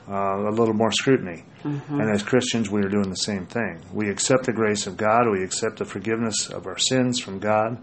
uh, 0.10 0.50
a 0.50 0.52
little 0.52 0.74
more 0.74 0.92
scrutiny. 0.92 1.46
And 1.64 2.14
as 2.14 2.24
Christians, 2.24 2.70
we 2.70 2.82
are 2.82 2.90
doing 2.90 3.10
the 3.10 3.16
same 3.16 3.46
thing. 3.46 3.86
We 3.94 4.10
accept 4.10 4.46
the 4.46 4.52
grace 4.52 4.86
of 4.86 4.98
God, 4.98 5.30
we 5.32 5.44
accept 5.44 5.78
the 5.78 5.86
forgiveness 5.86 6.50
of 6.50 6.68
our 6.68 6.78
sins 6.78 7.20
from 7.20 7.40
God, 7.40 7.82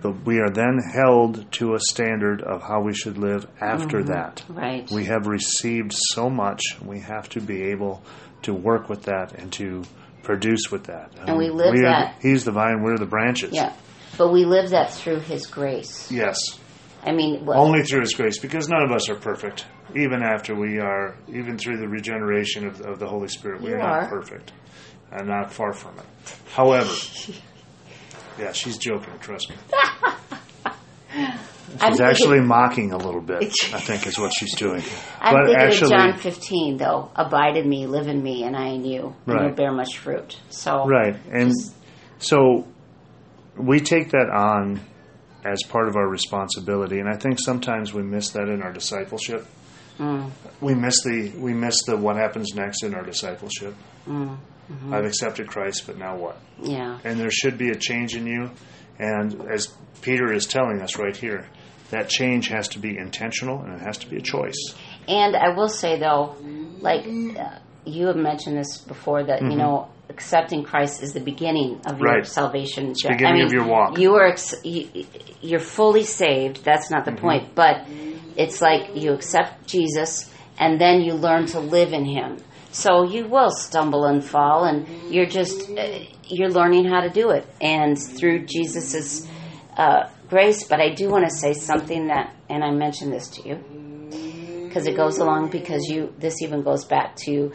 but 0.00 0.24
we 0.24 0.38
are 0.38 0.50
then 0.50 0.78
held 0.78 1.50
to 1.52 1.74
a 1.74 1.80
standard 1.80 2.42
of 2.42 2.62
how 2.62 2.80
we 2.80 2.94
should 2.94 3.18
live 3.18 3.46
after 3.60 3.98
mm-hmm. 3.98 4.12
that. 4.12 4.44
Right. 4.48 4.90
We 4.90 5.06
have 5.06 5.26
received 5.26 5.92
so 5.94 6.30
much, 6.30 6.62
we 6.84 7.00
have 7.00 7.28
to 7.30 7.40
be 7.40 7.64
able 7.64 8.02
to 8.42 8.54
work 8.54 8.88
with 8.88 9.04
that 9.04 9.32
and 9.32 9.52
to 9.54 9.82
produce 10.22 10.70
with 10.70 10.84
that. 10.84 11.10
And 11.26 11.36
we 11.38 11.48
um, 11.48 11.56
live 11.56 11.74
are- 11.74 11.82
that- 11.82 12.14
He's 12.20 12.44
the 12.44 12.52
vine, 12.52 12.82
we're 12.82 12.98
the 12.98 13.06
branches. 13.06 13.50
yeah. 13.52 13.72
But 14.16 14.32
we 14.32 14.44
live 14.44 14.70
that 14.70 14.92
through 14.92 15.20
His 15.20 15.46
grace. 15.46 16.10
Yes. 16.10 16.38
I 17.04 17.12
mean, 17.12 17.46
what, 17.46 17.56
Only 17.56 17.82
through 17.82 18.00
His 18.00 18.14
grace, 18.14 18.38
because 18.38 18.68
none 18.68 18.82
of 18.82 18.90
us 18.90 19.08
are 19.08 19.14
perfect. 19.14 19.64
Even 19.94 20.22
after 20.22 20.54
we 20.54 20.78
are, 20.80 21.16
even 21.28 21.56
through 21.56 21.78
the 21.78 21.88
regeneration 21.88 22.66
of, 22.66 22.80
of 22.80 22.98
the 22.98 23.06
Holy 23.06 23.28
Spirit, 23.28 23.62
we 23.62 23.72
are 23.72 23.80
are. 23.80 24.00
not 24.02 24.10
perfect. 24.10 24.52
And 25.10 25.28
not 25.28 25.52
far 25.52 25.72
from 25.72 25.98
it. 25.98 26.04
However, 26.52 26.92
yeah, 28.38 28.52
she's 28.52 28.78
joking, 28.78 29.12
trust 29.20 29.50
me. 29.50 29.56
She's 31.86 32.00
actually 32.00 32.40
mocking 32.40 32.92
a 32.92 32.96
little 32.96 33.20
bit, 33.20 33.42
I 33.74 33.78
think 33.80 34.06
is 34.06 34.18
what 34.18 34.32
she's 34.36 34.54
doing. 34.56 34.82
I'm 35.20 35.34
but 35.34 35.46
thinking 35.46 35.62
actually, 35.66 35.94
of 35.94 36.00
John 36.00 36.16
15, 36.18 36.76
though. 36.78 37.10
Abide 37.14 37.56
in 37.56 37.68
me, 37.68 37.86
live 37.86 38.08
in 38.08 38.22
me, 38.22 38.42
and 38.44 38.56
I 38.56 38.68
in 38.68 38.84
you, 38.84 39.14
and 39.26 39.34
Right. 39.34 39.46
you'll 39.46 39.54
bear 39.54 39.70
much 39.72 39.98
fruit. 39.98 40.36
So, 40.48 40.86
Right. 40.86 41.14
And 41.30 41.52
so 42.18 42.66
we 43.56 43.80
take 43.80 44.10
that 44.10 44.28
on 44.30 44.80
as 45.44 45.62
part 45.68 45.88
of 45.88 45.96
our 45.96 46.08
responsibility 46.08 46.98
and 46.98 47.08
I 47.08 47.16
think 47.16 47.38
sometimes 47.38 47.94
we 47.94 48.02
miss 48.02 48.30
that 48.30 48.48
in 48.48 48.60
our 48.62 48.72
discipleship. 48.72 49.46
Mm. 49.98 50.30
We 50.60 50.74
miss 50.74 51.02
the 51.04 51.32
we 51.38 51.52
miss 51.54 51.76
the 51.86 51.96
what 51.96 52.16
happens 52.16 52.54
next 52.54 52.82
in 52.82 52.94
our 52.94 53.02
discipleship. 53.04 53.74
Mm. 54.06 54.36
Mm-hmm. 54.70 54.92
I've 54.94 55.04
accepted 55.06 55.48
Christ, 55.48 55.84
but 55.86 55.96
now 55.98 56.16
what? 56.16 56.36
yeah, 56.62 56.98
And 57.04 57.18
there 57.18 57.30
should 57.30 57.56
be 57.56 57.70
a 57.70 57.74
change 57.76 58.14
in 58.14 58.26
you 58.26 58.50
and 58.98 59.40
as 59.50 59.68
Peter 60.02 60.32
is 60.32 60.46
telling 60.46 60.80
us 60.80 60.98
right 60.98 61.16
here, 61.16 61.46
that 61.90 62.08
change 62.08 62.48
has 62.48 62.68
to 62.68 62.78
be 62.78 62.96
intentional 62.98 63.60
and 63.62 63.74
it 63.74 63.80
has 63.80 63.98
to 63.98 64.08
be 64.10 64.16
a 64.16 64.20
choice. 64.20 64.74
And 65.06 65.34
I 65.36 65.50
will 65.56 65.68
say 65.68 65.98
though, 65.98 66.36
like 66.80 67.06
uh, 67.06 67.58
you 67.86 68.06
have 68.08 68.16
mentioned 68.16 68.58
this 68.58 68.78
before, 68.78 69.24
that 69.24 69.40
you 69.42 69.56
know 69.56 69.88
accepting 70.10 70.64
Christ 70.64 71.02
is 71.02 71.12
the 71.12 71.20
beginning 71.20 71.80
of 71.86 71.98
your 71.98 72.08
Mm-hmm. 72.08 72.16
Right. 72.16 72.26
salvation. 72.26 72.92
the 72.92 73.08
beginning 73.10 73.42
of 73.42 73.52
your 73.52 73.66
walk. 73.66 73.98
You 73.98 74.14
are 74.16 74.26
ex- 74.28 74.54
you, 74.64 75.06
you're 75.40 75.60
fully 75.60 76.04
saved. 76.04 76.64
That's 76.64 76.90
not 76.90 77.04
the 77.04 77.12
Mm-hmm. 77.12 77.20
point, 77.20 77.54
but 77.54 77.86
it's 78.36 78.60
like 78.60 78.94
you 78.96 79.12
accept 79.12 79.66
Jesus, 79.66 80.30
and 80.58 80.80
then 80.80 81.00
you 81.00 81.14
learn 81.14 81.46
to 81.46 81.60
live 81.60 81.92
in 81.92 82.04
Him. 82.04 82.36
So 82.78 83.02
you 83.02 83.26
will 83.26 83.50
stumble 83.50 84.04
and 84.04 84.24
fall, 84.24 84.64
and 84.64 84.86
you're 85.12 85.26
just 85.26 85.68
uh, 85.76 85.98
you're 86.28 86.50
learning 86.50 86.84
how 86.84 87.00
to 87.00 87.10
do 87.10 87.30
it, 87.30 87.44
and 87.60 87.98
through 87.98 88.46
Jesus's 88.46 89.28
uh, 89.76 90.08
grace. 90.28 90.64
But 90.68 90.80
I 90.80 90.90
do 90.94 91.08
want 91.08 91.24
to 91.28 91.34
say 91.34 91.54
something 91.54 92.06
that, 92.06 92.36
and 92.48 92.62
I 92.62 92.70
mentioned 92.70 93.12
this 93.12 93.28
to 93.30 93.48
you 93.48 93.56
because 94.68 94.86
it 94.86 94.96
goes 94.96 95.18
along 95.18 95.50
because 95.50 95.88
you 95.88 96.14
this 96.18 96.40
even 96.40 96.62
goes 96.62 96.84
back 96.84 97.16
to 97.26 97.52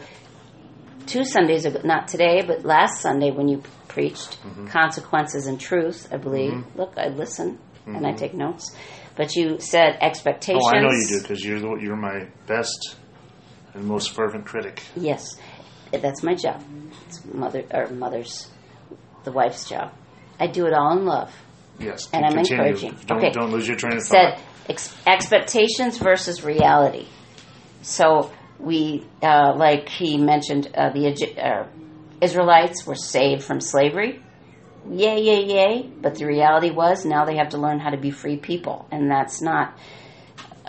two 1.06 1.24
Sundays 1.24 1.64
ago, 1.64 1.80
not 1.84 2.08
today, 2.08 2.42
but 2.46 2.64
last 2.64 3.00
Sunday 3.00 3.30
when 3.30 3.48
you 3.48 3.62
preached 3.88 4.38
Mm-hmm. 4.44 4.66
consequences 4.66 5.46
and 5.46 5.58
truth. 5.58 6.08
I 6.12 6.18
believe. 6.18 6.64
Look, 6.76 6.94
I 6.98 7.08
listen 7.08 7.58
and 7.86 8.06
I 8.06 8.12
take 8.12 8.34
notes. 8.34 8.76
But 9.16 9.36
you 9.36 9.58
said 9.58 9.96
expectations. 10.00 10.64
Mm-hmm. 10.66 10.74
Oh, 10.74 10.78
I 10.78 10.82
know 10.82 10.90
you 10.90 11.06
do 11.06 11.20
because 11.22 11.42
you're 11.44 11.60
the, 11.60 11.76
you're 11.80 11.96
my 11.96 12.26
best 12.46 12.96
and 13.74 13.84
most 13.84 14.12
fervent 14.12 14.46
critic. 14.46 14.82
Yes, 14.96 15.36
that's 15.92 16.22
my 16.22 16.34
job. 16.34 16.62
It's 17.06 17.24
mother 17.26 17.64
or 17.72 17.88
mother's, 17.88 18.48
the 19.24 19.32
wife's 19.32 19.68
job. 19.68 19.92
I 20.40 20.46
do 20.46 20.66
it 20.66 20.72
all 20.72 20.96
in 20.98 21.04
love. 21.04 21.32
Yes, 21.78 22.08
And 22.12 22.24
I'm 22.24 22.34
continue. 22.34 22.62
encouraging. 22.64 22.96
Don't, 23.06 23.18
Okay. 23.18 23.30
don't 23.30 23.50
lose 23.50 23.66
your 23.66 23.76
train 23.76 23.94
of 23.96 24.02
said 24.02 24.34
thought. 24.36 24.40
ex- 24.68 24.96
expectations 25.06 25.98
versus 25.98 26.44
reality. 26.44 27.06
So 27.82 28.30
we, 28.58 29.04
uh, 29.22 29.54
like 29.56 29.88
he 29.88 30.16
mentioned, 30.16 30.70
uh, 30.74 30.90
the 30.90 31.08
uh, 31.38 31.66
Israelites 32.20 32.86
were 32.86 32.94
saved 32.94 33.42
from 33.42 33.60
slavery. 33.60 34.20
Yay, 34.90 35.20
yay, 35.22 35.44
yay! 35.46 35.90
But 36.00 36.14
the 36.16 36.26
reality 36.26 36.70
was 36.70 37.04
now 37.06 37.24
they 37.24 37.36
have 37.38 37.50
to 37.50 37.58
learn 37.58 37.80
how 37.80 37.90
to 37.90 37.96
be 37.96 38.10
free 38.10 38.36
people, 38.36 38.86
and 38.90 39.10
that's 39.10 39.40
not. 39.40 39.74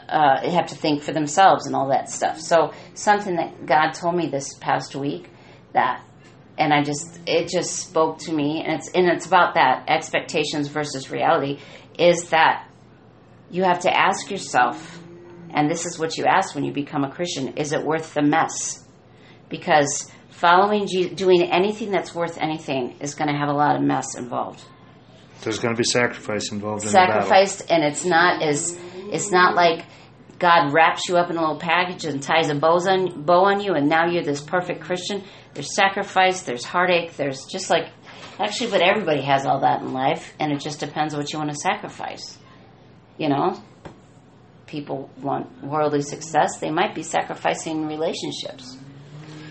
Uh, 0.07 0.49
have 0.51 0.67
to 0.67 0.75
think 0.75 1.01
for 1.01 1.13
themselves 1.13 1.65
and 1.65 1.75
all 1.75 1.89
that 1.89 2.09
stuff. 2.09 2.39
So 2.39 2.73
something 2.93 3.37
that 3.37 3.65
God 3.65 3.91
told 3.93 4.15
me 4.15 4.27
this 4.27 4.53
past 4.59 4.95
week 4.95 5.29
that 5.73 6.03
and 6.57 6.73
I 6.73 6.83
just 6.83 7.19
it 7.25 7.49
just 7.49 7.75
spoke 7.75 8.19
to 8.19 8.31
me 8.31 8.63
and 8.65 8.75
it's 8.75 8.89
and 8.91 9.07
it's 9.07 9.25
about 9.25 9.55
that 9.55 9.85
expectations 9.87 10.67
versus 10.67 11.11
reality 11.11 11.59
is 11.97 12.29
that 12.29 12.67
you 13.51 13.63
have 13.63 13.79
to 13.81 13.95
ask 13.95 14.29
yourself 14.31 14.99
and 15.49 15.69
this 15.69 15.85
is 15.85 15.97
what 15.99 16.17
you 16.17 16.25
ask 16.25 16.55
when 16.55 16.63
you 16.63 16.73
become 16.73 17.03
a 17.03 17.11
Christian 17.11 17.57
is 17.57 17.71
it 17.71 17.83
worth 17.83 18.13
the 18.13 18.21
mess? 18.21 18.83
Because 19.49 20.11
following 20.29 20.85
doing 21.15 21.43
anything 21.43 21.91
that's 21.91 22.13
worth 22.13 22.37
anything 22.37 22.97
is 22.99 23.15
going 23.15 23.29
to 23.29 23.37
have 23.37 23.49
a 23.49 23.53
lot 23.53 23.75
of 23.75 23.81
mess 23.81 24.15
involved. 24.17 24.61
There's 25.41 25.59
going 25.59 25.75
to 25.75 25.77
be 25.77 25.85
sacrifice 25.85 26.51
involved 26.51 26.83
in 26.83 26.89
sacrificed 26.89 27.63
and 27.69 27.83
it's 27.83 28.05
not 28.05 28.41
as 28.41 28.77
it's 28.93 29.31
not 29.31 29.55
like 29.55 29.85
God 30.39 30.73
wraps 30.73 31.07
you 31.07 31.17
up 31.17 31.29
in 31.29 31.37
a 31.37 31.39
little 31.39 31.59
package 31.59 32.05
and 32.05 32.21
ties 32.21 32.49
a 32.49 32.55
bows 32.55 32.87
on, 32.87 33.23
bow 33.23 33.45
on 33.45 33.61
you 33.61 33.73
and 33.73 33.87
now 33.87 34.05
you're 34.07 34.23
this 34.23 34.41
perfect 34.41 34.81
Christian. 34.81 35.23
There's 35.53 35.73
sacrifice, 35.73 36.43
there's 36.43 36.65
heartache, 36.65 37.15
there's 37.15 37.45
just 37.45 37.69
like 37.69 37.89
actually 38.37 38.71
but 38.71 38.81
everybody 38.81 39.21
has 39.21 39.45
all 39.45 39.61
that 39.61 39.81
in 39.81 39.93
life 39.93 40.33
and 40.39 40.51
it 40.51 40.59
just 40.59 40.79
depends 40.79 41.15
what 41.15 41.31
you 41.31 41.39
want 41.39 41.51
to 41.51 41.57
sacrifice. 41.57 42.37
You 43.17 43.29
know? 43.29 43.63
People 44.65 45.09
want 45.21 45.63
worldly 45.63 46.01
success, 46.01 46.57
they 46.59 46.71
might 46.71 46.95
be 46.95 47.03
sacrificing 47.03 47.87
relationships. 47.87 48.77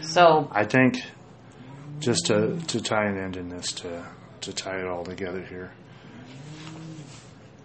So 0.02 0.48
I 0.52 0.64
think 0.64 1.02
just 2.00 2.26
to, 2.26 2.58
to 2.58 2.80
tie 2.80 3.06
an 3.06 3.16
end 3.16 3.36
in 3.36 3.48
this, 3.48 3.72
to, 3.72 4.04
to 4.42 4.52
tie 4.52 4.80
it 4.80 4.86
all 4.86 5.04
together 5.04 5.42
here, 5.42 5.72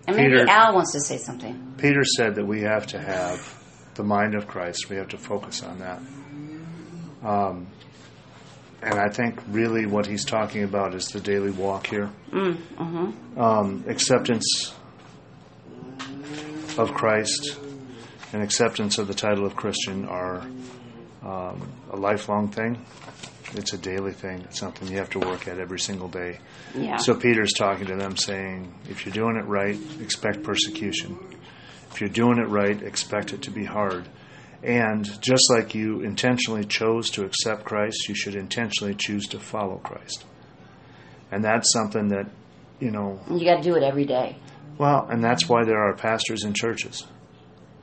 and 0.09 0.17
maybe 0.17 0.31
Peter- 0.39 0.49
Al 0.49 0.75
wants 0.75 0.91
to 0.93 0.99
say 1.01 1.17
something. 1.17 1.73
Peter 1.77 2.03
said 2.03 2.35
that 2.35 2.45
we 2.45 2.61
have 2.61 2.85
to 2.87 2.99
have 2.99 3.55
the 3.95 4.03
mind 4.03 4.35
of 4.35 4.47
Christ. 4.47 4.89
We 4.89 4.95
have 4.97 5.09
to 5.09 5.17
focus 5.17 5.63
on 5.63 5.79
that. 5.79 5.99
Um, 7.27 7.67
and 8.81 8.93
I 8.97 9.09
think 9.09 9.39
really 9.49 9.85
what 9.85 10.05
he's 10.05 10.23
talking 10.23 10.63
about 10.63 10.93
is 10.95 11.07
the 11.09 11.19
daily 11.19 11.51
walk 11.51 11.87
here. 11.87 12.09
Um, 13.37 13.83
acceptance 13.87 14.73
of 16.77 16.93
Christ 16.93 17.57
and 18.31 18.41
acceptance 18.41 18.97
of 18.97 19.07
the 19.07 19.13
title 19.13 19.45
of 19.45 19.55
Christian 19.55 20.05
are 20.05 20.41
um, 21.25 21.69
a 21.89 21.95
lifelong 21.97 22.49
thing. 22.49 22.83
It's 23.53 23.73
a 23.73 23.77
daily 23.77 24.13
thing. 24.13 24.41
It's 24.41 24.59
something 24.59 24.87
you 24.87 24.97
have 24.97 25.09
to 25.11 25.19
work 25.19 25.47
at 25.47 25.59
every 25.59 25.79
single 25.79 26.07
day. 26.07 26.39
Yeah. 26.75 26.97
So 26.97 27.15
Peter's 27.15 27.53
talking 27.53 27.87
to 27.87 27.95
them 27.95 28.15
saying, 28.15 28.73
if 28.87 29.05
you're 29.05 29.13
doing 29.13 29.37
it 29.37 29.45
right, 29.47 29.77
expect 30.01 30.43
persecution. 30.43 31.17
If 31.91 31.99
you're 31.99 32.09
doing 32.11 32.37
it 32.37 32.47
right, 32.47 32.79
expect 32.83 33.33
it 33.33 33.41
to 33.43 33.51
be 33.51 33.65
hard. 33.65 34.07
And 34.61 35.03
just 35.21 35.49
like 35.49 35.73
you 35.73 36.01
intentionally 36.01 36.65
chose 36.65 37.09
to 37.11 37.23
accept 37.23 37.63
Christ, 37.65 38.07
you 38.07 38.13
should 38.13 38.35
intentionally 38.35 38.93
choose 38.93 39.25
to 39.27 39.39
follow 39.39 39.77
Christ. 39.77 40.25
And 41.31 41.43
that's 41.43 41.71
something 41.73 42.09
that, 42.09 42.29
you 42.79 42.91
know, 42.91 43.19
You 43.31 43.45
got 43.45 43.57
to 43.57 43.63
do 43.63 43.75
it 43.75 43.83
every 43.83 44.05
day. 44.05 44.35
well, 44.77 45.07
and 45.09 45.23
that's 45.23 45.47
why 45.49 45.63
there 45.65 45.81
are 45.81 45.95
pastors 45.95 46.43
in 46.43 46.53
churches. 46.53 47.07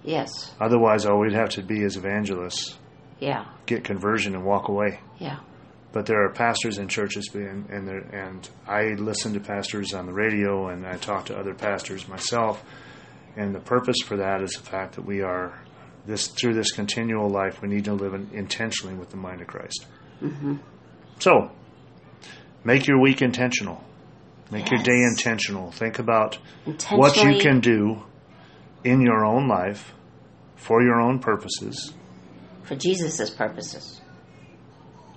Yes. 0.04 0.54
Otherwise, 0.60 1.06
all 1.06 1.18
we'd 1.18 1.32
have 1.32 1.48
to 1.50 1.62
be 1.62 1.82
is 1.82 1.96
evangelists, 1.96 2.76
Yeah. 3.18 3.46
get 3.66 3.84
conversion 3.84 4.34
and 4.34 4.44
walk 4.44 4.68
away. 4.68 5.00
Yeah. 5.18 5.38
But 5.92 6.06
there 6.06 6.24
are 6.24 6.30
pastors 6.30 6.76
in 6.78 6.88
churches, 6.88 7.30
and 7.32 7.70
and, 7.70 7.88
there, 7.88 8.00
and 8.00 8.48
I 8.66 8.94
listen 8.98 9.32
to 9.32 9.40
pastors 9.40 9.94
on 9.94 10.04
the 10.06 10.12
radio, 10.12 10.68
and 10.68 10.86
I 10.86 10.96
talk 10.96 11.26
to 11.26 11.38
other 11.38 11.54
pastors 11.54 12.06
myself. 12.06 12.62
And 13.36 13.54
the 13.54 13.60
purpose 13.60 13.96
for 14.04 14.16
that 14.18 14.42
is 14.42 14.52
the 14.52 14.62
fact 14.62 14.96
that 14.96 15.06
we 15.06 15.22
are 15.22 15.58
this 16.06 16.28
through 16.28 16.54
this 16.54 16.72
continual 16.72 17.28
life, 17.28 17.60
we 17.62 17.68
need 17.68 17.84
to 17.86 17.94
live 17.94 18.14
in, 18.14 18.28
intentionally 18.32 18.94
with 18.94 19.10
the 19.10 19.16
mind 19.16 19.40
of 19.40 19.46
Christ. 19.46 19.86
Mm-hmm. 20.22 20.56
So, 21.18 21.50
make 22.64 22.86
your 22.86 23.00
week 23.00 23.22
intentional. 23.22 23.82
Make 24.50 24.70
your 24.70 24.82
day 24.82 25.02
intentional. 25.02 25.72
Think 25.72 25.98
about 25.98 26.38
what 26.90 27.16
you 27.16 27.38
can 27.38 27.60
do 27.60 28.04
in 28.84 29.00
your 29.00 29.24
own 29.24 29.48
life 29.48 29.92
for 30.54 30.82
your 30.82 31.00
own 31.00 31.18
purposes 31.18 31.92
For 32.66 32.76
Jesus' 32.76 33.30
purposes. 33.30 34.00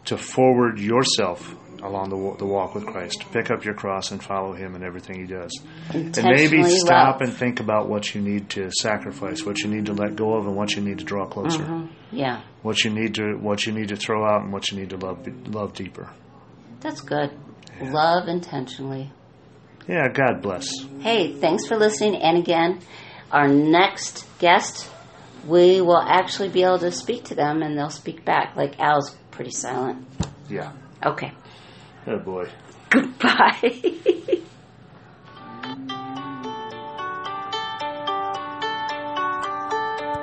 to 0.05 0.17
forward 0.17 0.79
yourself 0.79 1.55
along 1.83 2.09
the, 2.09 2.35
the 2.39 2.45
walk 2.45 2.75
with 2.75 2.85
Christ. 2.85 3.23
Pick 3.31 3.49
up 3.51 3.63
your 3.63 3.73
cross 3.73 4.11
and 4.11 4.21
follow 4.23 4.53
Him 4.53 4.75
in 4.75 4.83
everything 4.83 5.19
He 5.21 5.27
does. 5.27 5.51
And 5.93 6.15
maybe 6.23 6.63
stop 6.63 7.19
love. 7.19 7.21
and 7.21 7.33
think 7.33 7.59
about 7.59 7.87
what 7.87 8.13
you 8.13 8.21
need 8.21 8.49
to 8.51 8.69
sacrifice, 8.81 9.45
what 9.45 9.59
you 9.59 9.69
need 9.69 9.85
to 9.85 9.93
let 9.93 10.15
go 10.15 10.33
of, 10.35 10.45
and 10.47 10.55
what 10.55 10.75
you 10.75 10.81
need 10.81 10.97
to 10.99 11.05
draw 11.05 11.25
closer. 11.25 11.63
Mhm. 11.63 11.89
Yeah. 12.11 12.41
What 12.63 12.83
you 12.83 12.89
need 12.91 13.15
to 13.15 13.35
what 13.39 13.65
you 13.65 13.71
need 13.73 13.89
to 13.89 13.95
throw 13.95 14.25
out, 14.25 14.41
and 14.43 14.51
what 14.51 14.71
you 14.71 14.79
need 14.79 14.89
to 14.89 14.97
love 14.97 15.25
love 15.47 15.73
deeper. 15.73 16.09
That's 16.81 17.01
good. 17.01 17.31
Love 17.81 18.27
intentionally. 18.27 19.11
Yeah, 19.87 20.07
God 20.09 20.41
bless. 20.41 20.67
Hey, 20.99 21.31
thanks 21.33 21.65
for 21.65 21.77
listening. 21.77 22.15
And 22.21 22.37
again, 22.37 22.79
our 23.31 23.47
next 23.47 24.25
guest, 24.39 24.89
we 25.45 25.81
will 25.81 26.01
actually 26.01 26.49
be 26.49 26.63
able 26.63 26.79
to 26.79 26.91
speak 26.91 27.25
to 27.25 27.35
them 27.35 27.61
and 27.61 27.77
they'll 27.77 27.89
speak 27.89 28.25
back. 28.25 28.55
Like 28.55 28.79
Al's 28.79 29.15
pretty 29.31 29.51
silent. 29.51 30.05
Yeah. 30.49 30.71
Okay. 31.05 31.31
Oh 32.07 32.17
boy. 32.19 32.49
Goodbye. 32.89 33.73